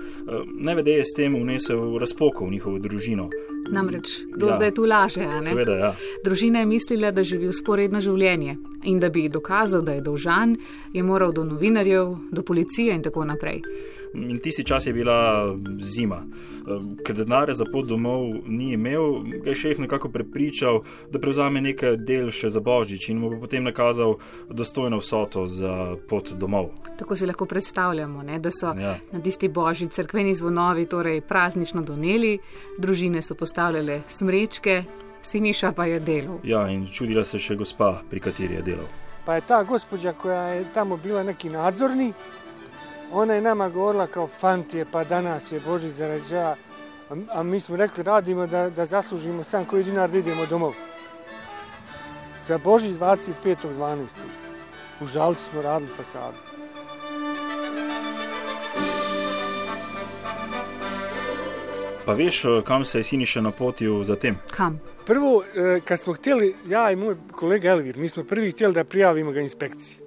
Nevede 0.56 0.96
je 1.02 1.04
s 1.04 1.18
tem 1.18 1.36
vnesel 1.36 1.98
razpoko 2.00 2.46
v 2.48 2.56
njihovo 2.56 2.80
družino. 2.80 3.28
Namreč, 3.72 4.22
do 4.38 4.48
ja. 4.48 4.54
zdaj 4.54 4.72
tu 4.74 4.86
laže. 4.86 5.28
Seveda, 5.44 5.76
ja. 5.76 5.92
Družina 6.26 6.60
je 6.60 6.66
mislila, 6.66 7.12
da 7.12 7.24
živi 7.24 7.48
usporedno 7.52 8.02
življenje 8.02 8.58
in 8.84 9.00
da 9.00 9.10
bi 9.14 9.28
dokazal, 9.30 9.81
da 9.82 9.94
je 9.94 10.02
dolžan, 10.02 10.58
je 10.94 11.04
moral 11.04 11.32
do 11.32 11.44
novinarjev, 11.44 12.16
do 12.32 12.44
policije 12.44 12.96
in 12.96 13.04
tako 13.04 13.26
naprej. 13.26 13.62
In 14.14 14.40
tisti 14.40 14.64
čas 14.64 14.86
je 14.86 14.94
bila 14.94 15.56
zima. 15.80 16.24
Ker 17.06 17.16
denarja 17.16 17.54
za 17.54 17.66
pot 17.72 17.88
domov 17.88 18.34
ni 18.46 18.74
imel, 18.74 19.24
ga 19.44 19.50
je 19.50 19.56
šef 19.56 19.78
nekako 19.78 20.10
prepričal, 20.10 20.82
da 21.12 21.20
prevzame 21.20 21.62
nekaj 21.62 21.96
del 21.98 22.32
še 22.32 22.50
za 22.52 22.60
božič 22.60 23.10
in 23.10 23.22
mu 23.22 23.30
bo 23.32 23.40
potem 23.40 23.64
nakazal 23.64 24.18
dostojno 24.50 25.00
vsoto 25.00 25.46
za 25.48 25.96
pot 26.10 26.34
domov. 26.34 26.74
Tako 27.00 27.16
si 27.16 27.26
lahko 27.26 27.46
predstavljamo, 27.46 28.24
ne, 28.24 28.40
da 28.40 28.52
so 28.52 28.74
ja. 28.76 28.98
na 29.12 29.22
tisti 29.22 29.48
božič 29.48 29.94
crkveni 29.96 30.36
zvonovi 30.36 30.86
torej 30.86 31.22
praznično 31.22 31.82
doneli, 31.82 32.38
družine 32.78 33.22
so 33.22 33.36
postavljale 33.36 34.02
smrečke, 34.08 34.84
siniša 35.22 35.72
pa 35.72 35.86
je 35.86 36.00
delal. 36.00 36.44
Ja, 36.44 36.68
in 36.70 36.88
čudila 36.92 37.24
se 37.26 37.40
še 37.40 37.56
gospa, 37.56 38.02
pri 38.10 38.20
kateri 38.20 38.60
je 38.60 38.68
delal. 38.74 38.92
Pa 39.26 39.36
je 39.36 39.42
ta 39.42 39.64
gospođa, 39.64 40.14
koja 40.14 40.42
je 40.42 40.66
tamo 40.74 40.98
bila 40.98 41.24
neki 41.24 41.50
nadzorni, 41.50 42.14
ona 43.12 43.34
je 43.34 43.42
nama 43.42 43.70
govorila 43.70 44.08
kao 44.08 44.28
fantije, 44.28 44.86
pa 44.92 45.04
danas 45.04 45.52
je 45.52 45.60
Boži 45.60 45.90
zarađa, 45.92 46.56
a, 47.10 47.16
a 47.30 47.44
mi 47.44 47.60
smo 47.60 47.76
rekli 47.76 48.04
radimo 48.04 48.48
da, 48.48 48.70
da 48.70 48.86
zaslužimo 48.86 49.44
sam 49.44 49.66
koji 49.66 49.84
dinar 49.84 50.10
da 50.12 50.18
idemo 50.18 50.46
domov. 50.46 50.74
Za 52.48 52.58
Boži 52.58 52.94
25.12. 52.94 54.06
U 55.02 55.06
Žalcu 55.06 55.44
smo 55.44 55.62
radili 55.62 55.92
fasadu. 55.92 56.38
Pa 62.06 62.14
veš, 62.14 62.44
kam 62.66 62.86
se 62.86 63.00
je 63.00 63.04
Siniša 63.04 63.42
napotil 63.42 64.04
zatem? 64.04 64.38
Kam? 64.52 64.80
Prvo, 65.06 65.44
e, 65.44 65.80
kad 65.86 66.00
smo 66.00 66.14
htjeli, 66.14 66.56
ja 66.68 66.92
i 66.92 66.96
moj 66.96 67.16
kolega 67.32 67.70
Elvir, 67.70 67.98
mi 67.98 68.10
smo 68.10 68.24
prvi 68.24 68.52
htjeli 68.52 68.74
da 68.74 68.84
prijavimo 68.84 69.32
ga 69.32 69.40
inspekciji. 69.40 69.98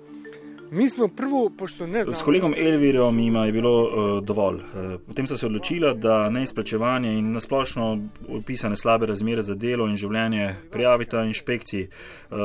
Mi 0.71 0.89
smo 0.89 1.09
prvo, 1.09 1.51
pošto 1.59 1.87
ne 1.87 2.05
znamo. 2.05 2.19
S 2.19 2.23
kolegom 2.23 2.55
Elvirom 2.57 3.19
jima 3.19 3.47
je 3.47 3.53
bilo 3.53 3.83
uh, 3.83 4.25
dovolj. 4.25 4.57
Uh, 4.57 5.01
potem 5.07 5.27
so 5.27 5.37
se 5.37 5.47
odločila, 5.47 5.95
da 5.95 6.31
neizplačevanje 6.31 7.13
in 7.13 7.33
nasplošno 7.33 7.99
opisane 8.29 8.77
slabe 8.77 9.07
razmere 9.07 9.43
za 9.43 9.55
delo 9.55 9.89
in 9.89 9.97
življenje 9.97 10.55
prijavita 10.71 11.25
inšpekciji. 11.25 11.89
Uh, 12.31 12.39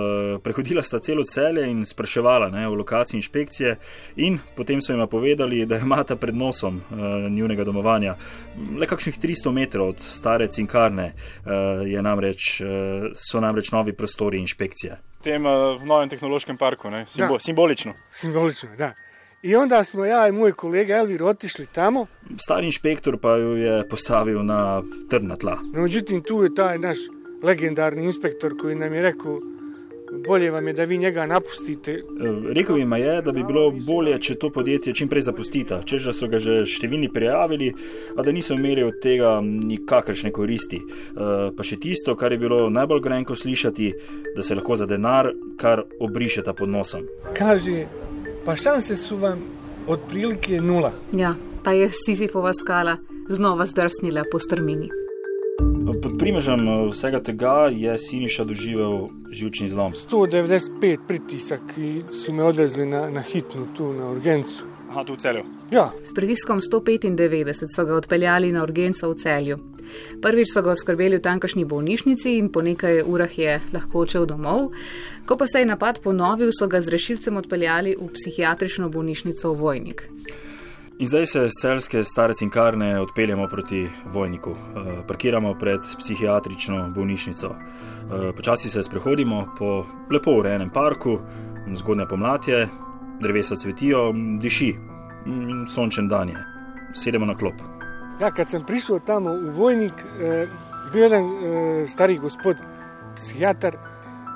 prehodila 0.43 0.83
sta 0.83 0.99
celo 0.99 1.23
celje 1.23 1.65
in 1.71 1.85
spraševala 1.85 2.49
ne, 2.49 2.67
v 2.67 2.77
lokaciji 2.83 3.17
inšpekcije, 3.17 3.75
in 4.15 4.39
potem 4.55 4.81
so 4.81 4.93
jima 4.93 5.07
povedali, 5.07 5.65
da 5.65 5.77
imata 5.77 6.15
pred 6.15 6.35
nosom 6.35 6.81
uh, 6.81 7.31
njunega 7.31 7.63
domovanja 7.63 8.15
le 8.77 8.87
kakšnih 8.87 9.19
300 9.19 9.51
metrov 9.51 9.95
od 9.95 9.99
stare 9.99 10.47
cinkarne, 10.47 11.13
uh, 11.45 12.01
namreč, 12.01 12.61
uh, 12.61 13.11
so 13.15 13.39
namreč 13.39 13.71
novi 13.71 13.93
prostori 13.93 14.39
inšpekcije 14.39 14.97
tem 15.23 15.45
uh, 15.45 15.83
novem 15.83 16.09
tehnološkem 16.09 16.57
parku, 16.57 16.89
Simbo 17.07 17.33
da. 17.33 17.39
simbolično. 17.39 17.93
Simbolično, 18.11 18.69
da. 18.77 18.93
I 19.41 19.55
onda 19.55 19.83
smo 19.83 20.05
ja 20.05 20.27
i 20.27 20.31
moj 20.31 20.51
kolega 20.51 20.97
Elvir 20.97 21.23
otišli 21.23 21.65
tamo. 21.65 22.05
Stari 22.37 22.65
inšpektor 22.65 23.17
pa 23.21 23.35
ju 23.35 23.57
je 23.57 23.87
postavil 23.89 24.43
na 24.45 24.83
trdna 25.09 25.37
tla. 25.37 25.57
No, 25.73 25.81
međutim, 25.81 26.23
tu 26.23 26.43
je 26.43 26.55
taj 26.55 26.77
naš 26.77 26.97
legendarni 27.43 28.05
inspektor 28.05 28.57
koji 28.61 28.75
nam 28.75 28.93
je 28.93 29.01
rekao 29.01 29.39
bolje 30.27 30.51
vam 30.51 30.67
je, 30.67 30.73
da 30.73 30.83
vi 30.83 30.97
njega 30.97 31.25
napustite. 31.25 31.91
E, 31.91 32.03
rekel 32.53 32.77
jim 32.77 32.93
je, 32.93 33.21
da 33.21 33.31
bi 33.31 33.43
bilo 33.43 33.71
bolje, 33.71 34.19
če 34.19 34.35
to 34.35 34.49
podjetje 34.49 34.93
čim 34.93 35.09
prej 35.09 35.21
zapustite, 35.21 35.81
čež 35.85 36.09
da 36.09 36.13
so 36.13 36.27
ga 36.27 36.39
že 36.39 36.63
številni 36.65 37.11
prijavili, 37.13 37.71
a 38.15 38.23
da 38.23 38.31
niso 38.31 38.53
imeli 38.53 38.83
od 38.83 38.99
tega 39.03 39.39
nikakršne 39.43 40.31
koristi. 40.31 40.79
E, 40.79 41.29
pa 41.55 41.63
še 41.63 41.79
tisto, 41.81 42.15
kar 42.15 42.31
je 42.31 42.41
bilo 42.41 42.69
najbolj 42.69 43.03
grenko 43.05 43.35
slišati, 43.35 43.93
da 44.35 44.43
se 44.43 44.55
lahko 44.55 44.79
za 44.79 44.87
denar 44.89 45.31
kar 45.59 45.83
obrišeta 45.99 46.53
pod 46.53 46.69
nosom. 46.69 47.07
Kaže, 47.37 47.85
pa 48.45 48.55
šanse 48.55 48.95
so 48.95 49.19
vam 49.21 49.43
otprilike 49.89 50.61
nula. 50.61 50.93
Ja, 51.13 51.35
pa 51.63 51.73
je 51.73 51.89
Sizifova 51.91 52.53
skala 52.53 52.97
znova 53.29 53.65
zdrsnila 53.65 54.23
po 54.31 54.39
strmini. 54.39 54.89
Pod 55.89 56.17
primežem 56.21 56.61
eh, 56.69 56.89
vsega 56.93 57.19
tega 57.19 57.55
je 57.73 57.97
Siniša 57.97 58.43
doživel 58.45 59.09
živčni 59.33 59.69
zlom. 59.73 59.93
195 59.97 61.07
pritisk, 61.07 61.57
ki 61.73 62.03
so 62.13 62.33
me 62.33 62.45
odvezli 62.45 62.85
na, 62.85 63.07
na 63.09 63.23
hitno, 63.25 63.65
tu 63.73 63.89
na 63.93 64.11
urgencu. 64.13 64.69
Aha, 64.89 65.03
tu 65.03 65.17
v 65.17 65.21
celju. 65.21 65.43
Ja. 65.73 65.89
S 66.05 66.13
pritiskom 66.13 66.61
195 66.61 67.73
so 67.73 67.85
ga 67.85 67.97
odpeljali 67.97 68.51
na 68.53 68.61
urgenco 68.63 69.09
v 69.09 69.17
celju. 69.17 69.57
Prvič 70.21 70.53
so 70.53 70.61
ga 70.61 70.75
oskrbeli 70.77 71.17
v 71.17 71.25
tankašni 71.25 71.65
bolnišnici 71.65 72.37
in 72.37 72.51
po 72.53 72.61
nekaj 72.61 73.01
urah 73.09 73.33
je 73.37 73.57
lahko 73.73 74.05
odšel 74.05 74.29
domov. 74.29 74.69
Ko 75.25 75.37
pa 75.37 75.49
se 75.49 75.63
je 75.63 75.69
napad 75.69 76.01
ponovil, 76.05 76.53
so 76.53 76.69
ga 76.69 76.81
z 76.81 76.93
rešilcem 76.93 77.37
odpeljali 77.37 77.97
v 77.97 78.11
psihiatrično 78.13 78.93
bolnišnico 78.93 79.53
v 79.53 79.57
Vojnik. 79.57 80.05
In 80.99 81.07
zdaj 81.07 81.25
se 81.25 81.47
z 81.47 81.51
celske 81.61 82.03
stare 82.03 82.33
cinkarne 82.33 83.01
odpeljemo 83.01 83.47
proti 83.47 83.89
Vojniku. 84.05 84.51
E, 84.51 84.55
parkiramo 85.07 85.53
pred 85.59 85.79
psihiatrično 85.99 86.91
bolnišnico. 86.95 87.47
E, 87.47 88.31
počasi 88.35 88.69
se 88.69 88.83
sprehodimo 88.83 89.55
po 89.57 89.85
lepo 90.11 90.31
urejenem 90.31 90.69
parku, 90.69 91.19
zgodne 91.75 92.07
pomladje, 92.07 92.67
drevesa 93.21 93.55
cvetijo, 93.55 94.11
diši 94.41 94.75
in 95.25 95.63
sončen 95.75 96.07
dan 96.07 96.29
je. 96.29 96.43
Sedemo 96.93 97.25
na 97.25 97.37
klop. 97.37 97.55
Ja, 98.21 98.31
kad 98.31 98.49
sem 98.49 98.65
prišel 98.67 98.99
tam 98.99 99.23
v 99.23 99.55
Vojnik, 99.55 100.03
eh, 100.19 100.47
bil 100.91 101.03
je 101.03 101.17
en 101.17 101.25
eh, 101.25 101.87
stari 101.87 102.17
gospod, 102.17 102.57
psihiater, 103.15 103.77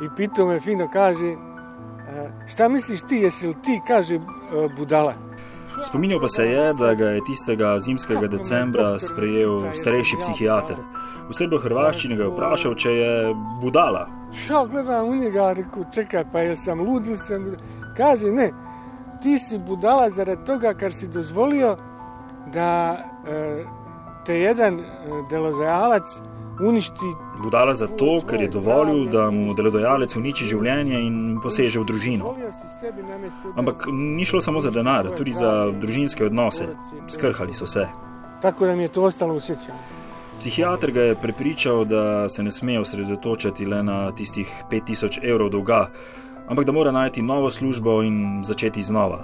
in 0.02 0.16
pital 0.16 0.48
me, 0.48 0.60
fino 0.60 0.88
kaže, 0.94 1.36
eh, 1.36 2.32
šta 2.48 2.70
misliš 2.70 3.02
ti, 3.02 3.16
jesi 3.16 3.48
li 3.48 3.56
ti, 3.64 3.82
kaže, 3.88 4.16
eh, 4.16 4.70
budala. 4.78 5.33
Spominjal 5.82 6.20
pa 6.20 6.28
se 6.28 6.46
je, 6.46 6.74
da 6.74 6.94
ga 6.94 7.06
je 7.06 7.22
tistega 7.26 7.80
zimskega 7.80 8.28
decembra 8.28 9.00
sprejel 9.00 9.74
starejši 9.74 10.18
psihiater. 10.20 10.78
V 11.30 11.38
srbo-hrvaščini 11.38 12.18
ga 12.18 12.28
je 12.28 12.34
vprašal, 12.34 12.76
če 12.76 12.92
je 12.92 13.14
budala. 13.62 14.06
Šel 14.46 14.68
gledam 14.68 15.10
v 15.10 15.18
njega, 15.24 15.54
rekel, 15.58 15.86
čekaj, 15.94 16.26
pa 16.32 16.44
jaz 16.46 16.66
sem 16.66 16.82
ludil, 16.82 17.18
sem. 17.18 17.56
Kaže, 17.98 18.32
ne, 18.32 18.52
ti 19.22 19.38
si 19.40 19.58
budala 19.58 20.10
zaradi 20.10 20.46
tega, 20.46 20.74
ker 20.78 20.94
si 20.94 21.08
dozvolil, 21.08 21.78
da 22.54 22.70
eh, 23.26 23.66
te 24.26 24.40
jedan 24.40 24.80
eh, 24.80 25.18
delodajalec 25.32 26.20
uništi. 26.60 27.06
Budala 27.44 27.74
zato, 27.74 28.22
ker 28.30 28.42
je 28.42 28.48
dovolil, 28.48 29.06
da 29.10 29.30
mu 29.32 29.54
delodajalec 29.54 30.16
uniči 30.16 30.46
življenje 30.46 31.00
in 31.02 31.18
poseže 31.44 31.80
v 31.80 31.86
družino. 31.90 32.36
Ampak 33.56 33.88
ni 33.92 34.26
šlo 34.26 34.42
samo 34.42 34.62
za 34.62 34.72
denar, 34.72 35.10
tudi 35.18 35.34
za 35.34 35.72
družinske 35.72 36.26
odnose. 36.26 36.70
Skrhali 37.08 37.54
so 37.54 37.66
se. 37.66 37.88
Tako 38.42 38.66
da 38.66 38.76
mi 38.76 38.84
je 38.84 38.94
to 38.94 39.04
ostalo 39.04 39.34
v 39.34 39.42
srcu. 39.42 39.72
Psihiater 40.40 40.92
ga 40.92 41.02
je 41.02 41.16
prepričal, 41.16 41.86
da 41.86 42.30
se 42.30 42.44
ne 42.44 42.52
sme 42.52 42.80
osredotočiti 42.80 43.66
le 43.66 43.84
na 43.84 44.12
tistih 44.12 44.50
5000 44.72 45.24
evrov 45.24 45.50
dolga, 45.50 45.88
ampak 46.50 46.66
da 46.66 46.72
mora 46.72 46.92
najti 46.92 47.22
novo 47.22 47.52
službo 47.52 48.02
in 48.04 48.44
začeti 48.44 48.84
znova. 48.84 49.24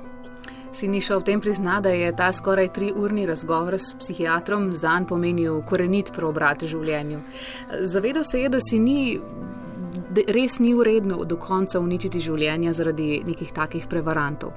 Siniša 0.72 1.18
v 1.18 1.24
tem 1.26 1.42
prizna, 1.42 1.80
da 1.82 1.90
je 1.90 2.16
ta 2.16 2.30
skoraj 2.34 2.70
triurni 2.74 3.26
razgovor 3.26 3.80
s 3.80 3.96
psihiatrom 3.98 4.70
zanj 4.76 5.08
pomenil 5.10 5.64
korenit 5.66 6.14
preobrat 6.14 6.62
v 6.62 6.70
življenju. 6.70 7.22
Zavedal 7.82 8.24
se 8.24 8.44
je, 8.44 8.50
da 8.50 8.62
si 8.62 8.80
ni. 8.80 9.00
Res 10.10 10.60
ni 10.60 10.72
uredno 10.74 11.24
do 11.26 11.38
konca 11.42 11.80
uničiti 11.82 12.20
življenja 12.22 12.74
zaradi 12.74 13.22
nekih 13.26 13.50
takih 13.54 13.88
prevarantov. 13.90 14.54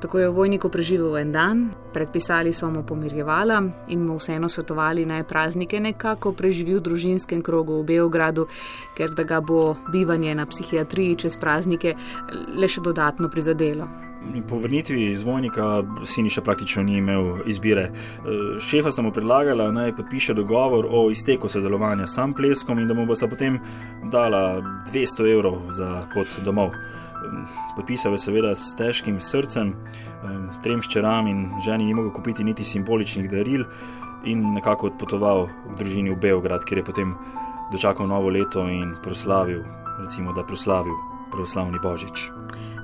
Tako 0.00 0.18
je 0.18 0.28
v 0.28 0.34
vojniku 0.36 0.70
preživel 0.72 1.16
en 1.20 1.32
dan, 1.32 1.62
predpisali 1.92 2.52
so 2.56 2.68
mu 2.72 2.82
pomirjevala 2.84 3.60
in 3.92 4.04
mu 4.06 4.16
vseeno 4.16 4.48
svetovali 4.48 5.04
naj 5.08 5.24
praznike 5.28 5.80
nekako 5.80 6.32
preživi 6.32 6.76
v 6.76 6.84
družinskem 6.84 7.42
krogu 7.44 7.80
v 7.80 7.88
Beogradu, 7.92 8.48
ker 8.96 9.12
da 9.16 9.24
ga 9.24 9.40
bo 9.40 9.76
bivanje 9.92 10.34
na 10.34 10.46
psihiatriji 10.48 11.16
čez 11.24 11.36
praznike 11.40 11.96
le 12.56 12.68
še 12.68 12.84
dodatno 12.84 13.28
prizadelo. 13.28 14.09
Po 14.48 14.58
vrnitvi 14.58 15.10
iz 15.10 15.22
vojnika 15.22 15.82
Siniša 16.04 16.40
praktično 16.40 16.82
ni 16.82 16.98
imel 16.98 17.38
izbire. 17.46 17.90
Šefa 18.60 18.90
sta 18.90 19.02
mu 19.02 19.12
predlagala, 19.12 19.70
naj 19.72 19.94
podpiše 19.96 20.34
dogovor 20.34 20.86
o 20.90 21.10
izteku 21.10 21.48
sodelovanja 21.48 22.06
s 22.06 22.14
sam 22.14 22.34
pleskom 22.34 22.78
in 22.78 22.88
da 22.88 22.94
mu 22.94 23.06
bo 23.06 23.14
sta 23.14 23.28
potem 23.28 23.58
dala 24.12 24.60
200 24.92 25.32
evrov 25.32 25.72
za 25.72 26.04
pot 26.14 26.28
domov. 26.44 26.70
Podpisal 27.76 28.12
je 28.12 28.18
seveda 28.18 28.54
s 28.54 28.74
težkim 28.76 29.20
srcem, 29.20 29.74
trem 30.62 30.82
ščeram 30.82 31.26
in 31.28 31.46
ženi 31.64 31.88
ni 31.88 31.94
mogel 31.94 32.12
kupiti 32.12 32.44
niti 32.44 32.64
simboličnih 32.64 33.30
daril 33.30 33.64
in 34.24 34.44
nekako 34.54 34.92
odpotoval 34.92 35.46
v 35.48 35.78
družini 35.78 36.12
v 36.12 36.20
Beograd, 36.20 36.64
kjer 36.64 36.80
je 36.80 36.84
potem 36.84 37.14
dočakal 37.72 38.08
novo 38.08 38.28
leto 38.28 38.68
in 38.68 38.96
proslavil, 39.02 39.64
recimo 40.00 40.32
da 40.32 40.44
proslavil 40.44 40.96
pravoslavni 41.32 41.78
božič. 41.82 42.30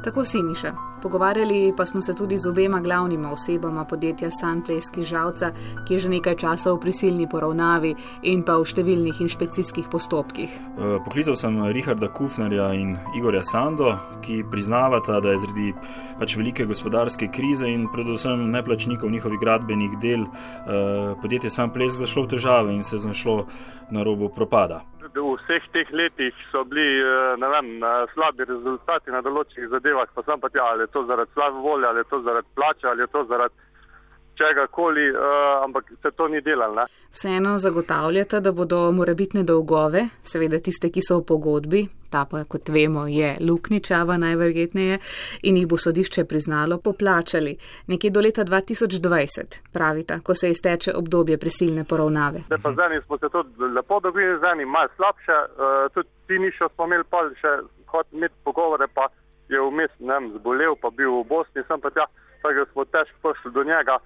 Tako 0.07 0.25
Siniša. 0.25 0.73
Pogovarjali 1.03 1.75
pa 1.77 1.85
smo 1.87 2.03
se 2.03 2.14
tudi 2.14 2.38
z 2.38 2.49
obema 2.49 2.81
glavnima 2.81 3.33
osebama 3.33 3.85
podjetja 3.85 4.31
Sunplace 4.31 5.03
Žalca, 5.03 5.51
ki 5.87 5.95
je 5.95 5.99
že 5.99 6.09
nekaj 6.09 6.37
časa 6.37 6.71
v 6.73 6.79
prisilni 6.79 7.27
poravnavi 7.27 7.90
in 8.23 8.45
pa 8.47 8.55
v 8.55 8.69
številnih 8.71 9.19
inšpekcijskih 9.27 9.90
postopkih. 9.90 10.55
Poklical 11.03 11.35
sem 11.35 11.59
Richarda 11.75 12.07
Kufnerja 12.07 12.71
in 12.79 12.95
Igorja 13.19 13.42
Sando, 13.42 13.99
ki 14.23 14.45
priznavata, 14.51 15.19
da 15.21 15.35
je 15.35 15.42
zaradi 15.42 15.75
pač 16.21 16.37
velike 16.38 16.71
gospodarske 16.71 17.27
krize 17.35 17.66
in 17.66 17.90
predvsem 17.90 18.47
neplačnikov 18.55 19.11
njihovih 19.11 19.42
gradbenih 19.42 19.99
del 19.99 20.23
podjetje 21.19 21.51
Sunplace 21.51 21.99
zašlo 21.99 22.29
v 22.29 22.37
težave 22.37 22.79
in 22.79 22.87
se 22.87 23.03
znašlo 23.03 23.49
na 23.90 24.07
robu 24.07 24.31
propada. 24.31 24.85
V 25.14 25.37
vseh 25.37 25.62
teh 25.73 25.90
letih 25.92 26.35
so 26.51 26.64
bili 26.64 27.03
vem, 27.38 27.69
slabi 28.14 28.45
rezultati 28.49 29.11
na 29.14 29.23
določenih 29.23 29.71
zadevah, 29.71 30.11
pa 30.14 30.23
sem 30.27 30.40
pa 30.40 30.49
tja, 30.49 30.64
ali 30.73 30.87
je 30.87 30.92
to 30.95 31.05
zaradi 31.07 31.31
slabe 31.35 31.62
volje, 31.62 31.87
ali 31.87 32.03
je 32.03 32.11
to 32.11 32.21
zaradi 32.27 32.49
plača, 32.55 32.90
ali 32.90 33.05
je 33.05 33.11
to 33.14 33.25
zaradi 33.31 33.66
čega 34.37 34.66
koli, 34.70 35.11
uh, 35.11 35.64
ampak 35.64 35.92
se 36.03 36.11
to 36.11 36.29
ni 36.29 36.40
delalo. 36.40 36.87
Vseeno 37.11 37.59
zagotavljate, 37.59 38.40
da 38.40 38.53
bodo 38.53 38.92
morebitne 38.92 39.42
dolgove, 39.42 40.09
seveda 40.22 40.61
tiste, 40.61 40.90
ki 40.92 41.03
so 41.03 41.20
v 41.20 41.27
pogodbi, 41.31 41.83
ta 42.12 42.25
pa, 42.31 42.44
kot 42.44 42.68
vemo, 42.68 43.07
je 43.11 43.37
lukničava 43.40 44.16
najverjetneje 44.20 44.99
in 45.49 45.57
jih 45.57 45.66
bo 45.68 45.79
sodišče 45.81 46.25
priznalo, 46.25 46.79
poplačali 46.85 47.57
nekje 47.92 48.11
do 48.11 48.20
leta 48.20 48.44
2020, 48.44 49.61
pravita, 49.72 50.20
ko 50.20 50.35
se 50.35 50.51
izteče 50.51 50.94
obdobje 50.94 51.38
prisilne 51.38 51.85
poravnave. 51.85 52.44
Zdaj 52.46 52.62
pa 52.62 52.72
zdaj 52.72 53.01
smo 53.07 53.18
se 53.18 53.29
tudi 53.33 53.72
lepo 53.77 54.01
dobili, 54.01 54.38
zdaj 54.38 54.64
malo 54.64 54.88
slabše, 54.96 55.38
uh, 55.46 55.92
tudi 55.94 56.09
ti 56.27 56.38
nišo 56.38 56.68
smo 56.75 56.85
imeli 56.85 57.05
pa 57.11 57.25
še 57.40 57.61
hod 57.90 58.07
imeti 58.12 58.35
pogovore, 58.44 58.87
pa 58.94 59.09
je 59.49 59.61
vmes 59.62 59.90
zbolel, 60.38 60.75
pa 60.83 60.90
bil 60.90 61.20
v 61.20 61.25
Bosni, 61.29 61.62
sem 61.68 61.81
pa 61.81 61.90
tja, 61.90 62.07
tako 62.42 62.55
da 62.59 62.66
smo 62.72 62.85
težko 62.85 63.16
prišli 63.22 63.53
do 63.53 63.64
njega. 63.64 63.99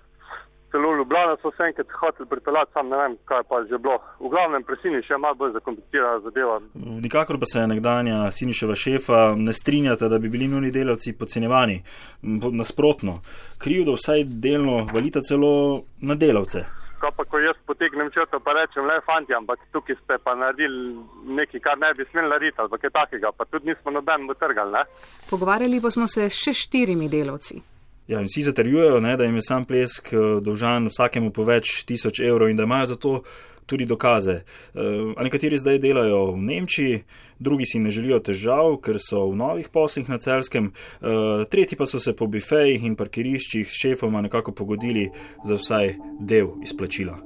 Celo 0.70 0.92
v 0.92 0.98
Ljubljano 0.98 1.37
so 1.42 1.50
se 1.56 1.62
enkrat 1.62 1.87
hoteli 2.00 2.28
pripeljati, 2.28 2.72
sam 2.72 2.88
ne 2.88 2.96
vem, 2.96 3.16
kaj 3.24 3.42
pa 3.48 3.59
je 3.59 3.66
že 3.70 3.78
bilo. 3.78 3.98
V 4.20 4.28
glavnem 4.28 4.62
pri 4.62 4.76
Sinišu 4.83 5.12
je 5.12 5.18
malo 5.18 5.35
bolj 5.35 5.52
zakomplicirana 5.52 6.20
zadeva. 6.20 6.61
Nikakor 6.74 7.38
pa 7.38 7.46
se 7.52 7.66
nekdanja 7.66 8.30
Siniševa 8.30 8.74
šefa 8.74 9.35
ne 9.37 9.52
strinjata, 9.52 10.09
da 10.09 10.18
bi 10.18 10.28
bili 10.28 10.48
njuni 10.48 10.70
delavci 10.70 11.18
podcenjevani. 11.18 11.83
Nasprotno, 12.61 13.20
krivdo 13.59 13.92
vsaj 13.98 14.24
delno 14.24 14.76
valita 14.94 15.20
celo 15.20 15.83
na 16.00 16.14
delavce. 16.14 16.61
Ko 17.00 17.09
pa 17.16 17.24
ko 17.24 17.38
jaz 17.38 17.56
potegnem 17.66 18.11
črto, 18.14 18.40
pa 18.44 18.52
rečem, 18.52 18.85
le 18.85 19.00
fanti, 19.06 19.35
ampak 19.35 19.59
tukaj 19.72 19.96
ste 20.04 20.18
pa 20.24 20.35
naredili 20.35 21.00
nekaj, 21.38 21.61
kar 21.61 21.78
ne 21.80 21.94
bi 21.96 22.04
smeli 22.11 22.28
narediti, 22.28 22.61
ali 22.61 22.78
kaj 22.83 22.90
takega, 22.90 23.33
pa 23.33 23.44
tudi 23.44 23.72
nismo 23.72 23.90
noben 23.90 24.30
utrgali. 24.30 24.72
Ne? 24.72 24.85
Pogovarjali 25.30 25.80
pa 25.80 25.90
smo 25.90 26.06
se 26.09 26.28
še 26.28 26.52
štirimi 26.52 27.09
delavci. 27.09 27.69
Ja, 28.11 28.20
vsi 28.27 28.42
zatrjujejo, 28.42 29.01
ne, 29.01 29.16
da 29.16 29.25
jim 29.25 29.37
je 29.38 29.42
sam 29.42 29.64
plesk 29.64 30.09
dolžan 30.42 30.88
vsakemu 30.90 31.31
po 31.31 31.44
več 31.46 31.85
tisoč 31.87 32.18
evrov 32.27 32.51
in 32.51 32.59
da 32.59 32.66
imajo 32.66 32.88
za 32.90 32.96
to 32.99 33.12
tudi 33.70 33.87
dokaze. 33.87 34.40
A 35.16 35.23
nekateri 35.23 35.59
zdaj 35.59 35.79
delajo 35.79 36.33
v 36.33 36.40
Nemčiji, 36.42 37.05
drugi 37.38 37.68
si 37.70 37.79
ne 37.79 37.92
želijo 37.94 38.18
težav, 38.18 38.81
ker 38.83 38.99
so 38.99 39.29
v 39.31 39.38
novih 39.38 39.68
poslih 39.70 40.11
na 40.11 40.18
celskem, 40.18 40.73
tretji 41.55 41.79
pa 41.79 41.87
so 41.87 42.03
se 42.03 42.16
po 42.18 42.27
bifejih 42.27 42.83
in 42.83 42.99
parkiriščih 42.99 43.70
s 43.70 43.79
šefoma 43.79 44.27
nekako 44.27 44.59
pogodili 44.59 45.07
za 45.46 45.55
vsaj 45.55 45.94
del 46.18 46.57
izplačila. 46.66 47.20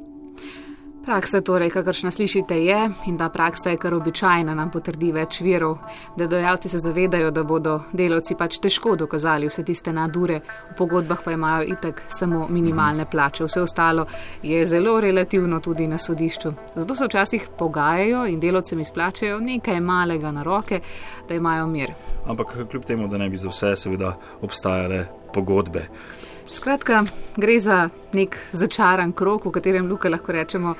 Praksa 1.05 1.41
torej, 1.41 1.71
kakršna 1.71 2.11
slišite, 2.11 2.57
je 2.65 2.91
in 3.07 3.19
ta 3.19 3.29
praksa 3.29 3.71
je 3.71 3.77
kar 3.77 3.95
običajna, 3.95 4.55
nam 4.55 4.71
potrdi 4.73 5.11
več 5.13 5.43
virov, 5.45 5.77
da 6.17 6.27
dojalci 6.27 6.69
se 6.69 6.79
zavedajo, 6.81 7.31
da 7.31 7.43
bodo 7.45 7.75
delavci 7.93 8.35
pač 8.41 8.57
težko 8.65 8.95
dokazali 8.97 9.51
vse 9.51 9.67
tiste 9.69 9.93
nadure, 9.93 10.41
v 10.71 10.79
pogodbah 10.79 11.21
pa 11.25 11.37
imajo 11.37 11.69
itak 11.77 12.03
samo 12.09 12.47
minimalne 12.49 13.05
plače, 13.05 13.45
vse 13.45 13.61
ostalo 13.61 14.07
je 14.43 14.65
zelo 14.67 14.97
relativno 15.01 15.61
tudi 15.61 15.87
na 15.87 15.99
sodišču. 15.99 16.55
Zato 16.75 16.95
se 16.95 17.05
včasih 17.05 17.49
pogajajo 17.59 18.25
in 18.27 18.41
delavcem 18.41 18.81
izplačajo 18.81 19.41
nekaj 19.41 19.81
malega 19.81 20.33
na 20.33 20.43
roke, 20.43 20.81
da 21.29 21.35
imajo 21.35 21.67
mir. 21.67 21.93
Ampak 22.27 22.57
kljub 22.71 22.85
temu, 22.85 23.09
da 23.09 23.19
ne 23.19 23.29
bi 23.29 23.37
za 23.37 23.53
vse 23.53 23.77
seveda 23.77 24.17
obstajale 24.41 25.05
pogodbe. 25.35 25.89
Skratka, 26.49 27.05
gre 27.37 27.61
za 27.61 27.89
nek 28.13 28.37
začaran 28.53 29.13
krok, 29.13 29.47
v 29.47 29.51
katerem 29.51 29.89
Luka 29.89 30.09
lahko 30.09 30.33
rečemo, 30.33 30.75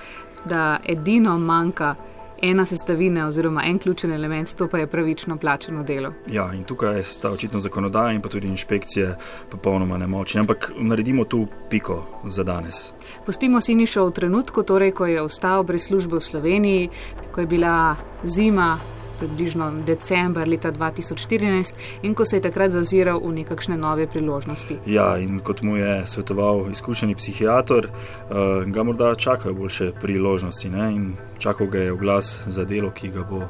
da 0.45 0.79
edino 0.89 1.39
manjka 1.39 1.95
ena 2.43 2.65
sestavina 2.67 3.29
oziroma 3.29 3.63
en 3.65 3.79
ključen 3.79 4.13
element, 4.13 4.55
to 4.55 4.69
pa 4.69 4.79
je 4.79 4.87
pravično 4.87 5.37
plačeno 5.37 5.83
delo. 5.83 6.13
Ja, 6.27 6.53
in 6.55 6.65
tukaj 6.65 7.03
sta 7.03 7.31
očitno 7.31 7.61
zakonodaja 7.61 8.13
in 8.13 8.21
pa 8.23 8.29
tudi 8.29 8.49
inšpekcije 8.49 9.17
popolnoma 9.51 9.99
nemočne, 9.99 10.41
ampak 10.41 10.73
naredimo 10.77 11.25
tu 11.25 11.47
piko 11.71 12.05
za 12.25 12.43
danes. 12.43 12.93
Pustimo 13.27 13.61
Sinišo 13.61 14.05
v 14.07 14.13
trenutku, 14.13 14.63
torej, 14.63 14.93
ko 14.93 15.07
je 15.07 15.23
ostal 15.23 15.63
brez 15.63 15.87
službe 15.87 16.17
v 16.17 16.21
Sloveniji, 16.21 16.91
ko 17.33 17.41
je 17.41 17.47
bila 17.47 17.97
zima 18.25 18.79
približno 19.25 19.71
decembr 19.87 20.49
leta 20.49 20.73
2014 20.73 21.75
in 22.03 22.15
ko 22.15 22.25
se 22.25 22.37
je 22.37 22.45
takrat 22.45 22.71
zaziral 22.71 23.21
v 23.25 23.33
nekakšne 23.41 23.77
nove 23.77 24.07
priložnosti. 24.07 24.77
Ja, 24.87 25.17
in 25.19 25.41
kot 25.41 25.63
mu 25.63 25.77
je 25.77 26.07
svetoval 26.07 26.71
izkušeni 26.71 27.15
psihiator, 27.15 27.89
uh, 27.89 28.65
ga 28.67 28.83
morda 28.83 29.15
čakajo 29.15 29.55
boljše 29.55 29.93
priložnosti 30.01 30.71
ne? 30.71 30.93
in 30.93 31.17
čakal 31.39 31.67
ga 31.67 31.79
je 31.79 31.93
v 31.93 31.97
glas 31.97 32.41
za 32.47 32.65
delo, 32.65 32.91
ki 32.91 33.09
ga 33.09 33.25
bo 33.25 33.43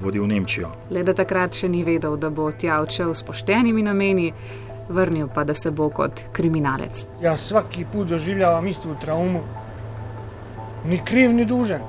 vodil 0.00 0.22
v 0.22 0.28
Nemčijo. 0.28 0.70
Le 0.90 1.02
da 1.02 1.14
takrat 1.16 1.56
še 1.56 1.68
ni 1.68 1.82
vedel, 1.84 2.16
da 2.16 2.30
bo 2.30 2.50
tja 2.52 2.80
odšel 2.84 3.14
s 3.14 3.26
poštenimi 3.26 3.82
nameni. 3.82 4.32
Vrnil 4.88 5.26
pa, 5.34 5.42
da 5.42 5.54
se 5.54 5.72
bo 5.74 5.88
kot 5.90 6.28
kriminalec. 6.32 7.08
Ja, 7.18 7.32
vsaki 7.34 7.88
put 7.92 8.06
doživljam 8.06 8.66
isto 8.70 8.94
travmo, 9.02 9.42
ni 10.86 11.00
kriv, 11.04 11.32
ni 11.34 11.44
dužen. 11.44 11.82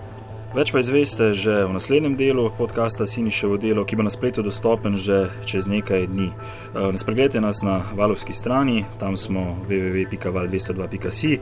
Več 0.57 0.71
pa 0.73 0.81
izveste 0.81 1.37
že 1.37 1.69
v 1.69 1.73
naslednjem 1.77 2.15
delu 2.17 2.49
podcasta 2.49 3.05
Siniševo 3.05 3.59
delo, 3.61 3.83
ki 3.85 3.93
bo 3.93 4.01
na 4.01 4.09
spletu 4.09 4.41
dostopen 4.41 4.97
že 4.97 5.29
čez 5.45 5.69
nekaj 5.69 6.09
dni. 6.09 6.33
Eh, 6.33 6.37
ne 6.73 6.97
spregledajte 6.97 7.37
nas 7.37 7.61
na 7.61 7.85
valovski 7.93 8.33
strani, 8.33 8.81
tam 8.97 9.13
smo 9.13 9.61
www.val202.si. 9.69 11.37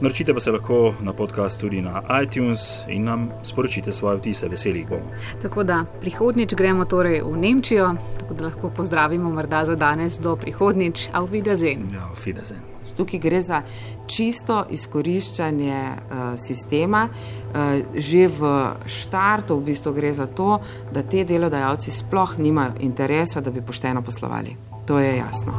Naročite 0.00 0.34
pa 0.34 0.40
se 0.40 0.52
lahko 0.52 0.94
na 1.00 1.12
podcast 1.12 1.60
tudi 1.60 1.80
na 1.80 2.02
iTunes 2.22 2.60
in 2.88 3.04
nam 3.04 3.30
sporočite 3.42 3.92
svoje 3.92 4.18
vtise, 4.18 4.48
veseli 4.48 4.78
jih 4.78 4.88
bomo. 4.88 5.10
Tako 5.42 5.64
da 5.64 5.84
prihodnjič 6.00 6.54
gremo 6.54 6.84
torej 6.84 7.22
v 7.22 7.36
Nemčijo, 7.36 7.94
tako 8.18 8.34
da 8.34 8.44
lahko 8.44 8.70
pozdravimo 8.70 9.30
morda 9.30 9.64
za 9.64 9.74
danes 9.74 10.18
do 10.18 10.36
prihodnjič, 10.36 11.08
auf 11.12 11.30
Wiedersehen. 11.30 11.94
Ja, 11.94 12.08
auf 12.10 12.26
Wiedersehen. 12.26 12.60
Tukaj 12.96 13.20
gre 13.20 13.40
za 13.40 13.62
čisto 14.06 14.64
izkoriščanje 14.70 15.80
uh, 15.80 16.38
sistema. 16.40 17.08
Uh, 17.08 17.84
že 17.94 18.28
v 18.28 18.72
štartu 18.86 19.56
v 19.56 19.64
bistvu 19.64 19.92
gre 19.92 20.12
za 20.12 20.26
to, 20.26 20.60
da 20.92 21.02
te 21.02 21.24
delodajalci 21.24 21.90
sploh 21.90 22.38
nimajo 22.38 22.76
interesa, 22.80 23.40
da 23.40 23.50
bi 23.50 23.64
pošteno 23.64 24.02
poslovali. 24.02 24.56
To 24.86 24.98
je 24.98 25.16
jasno. 25.16 25.52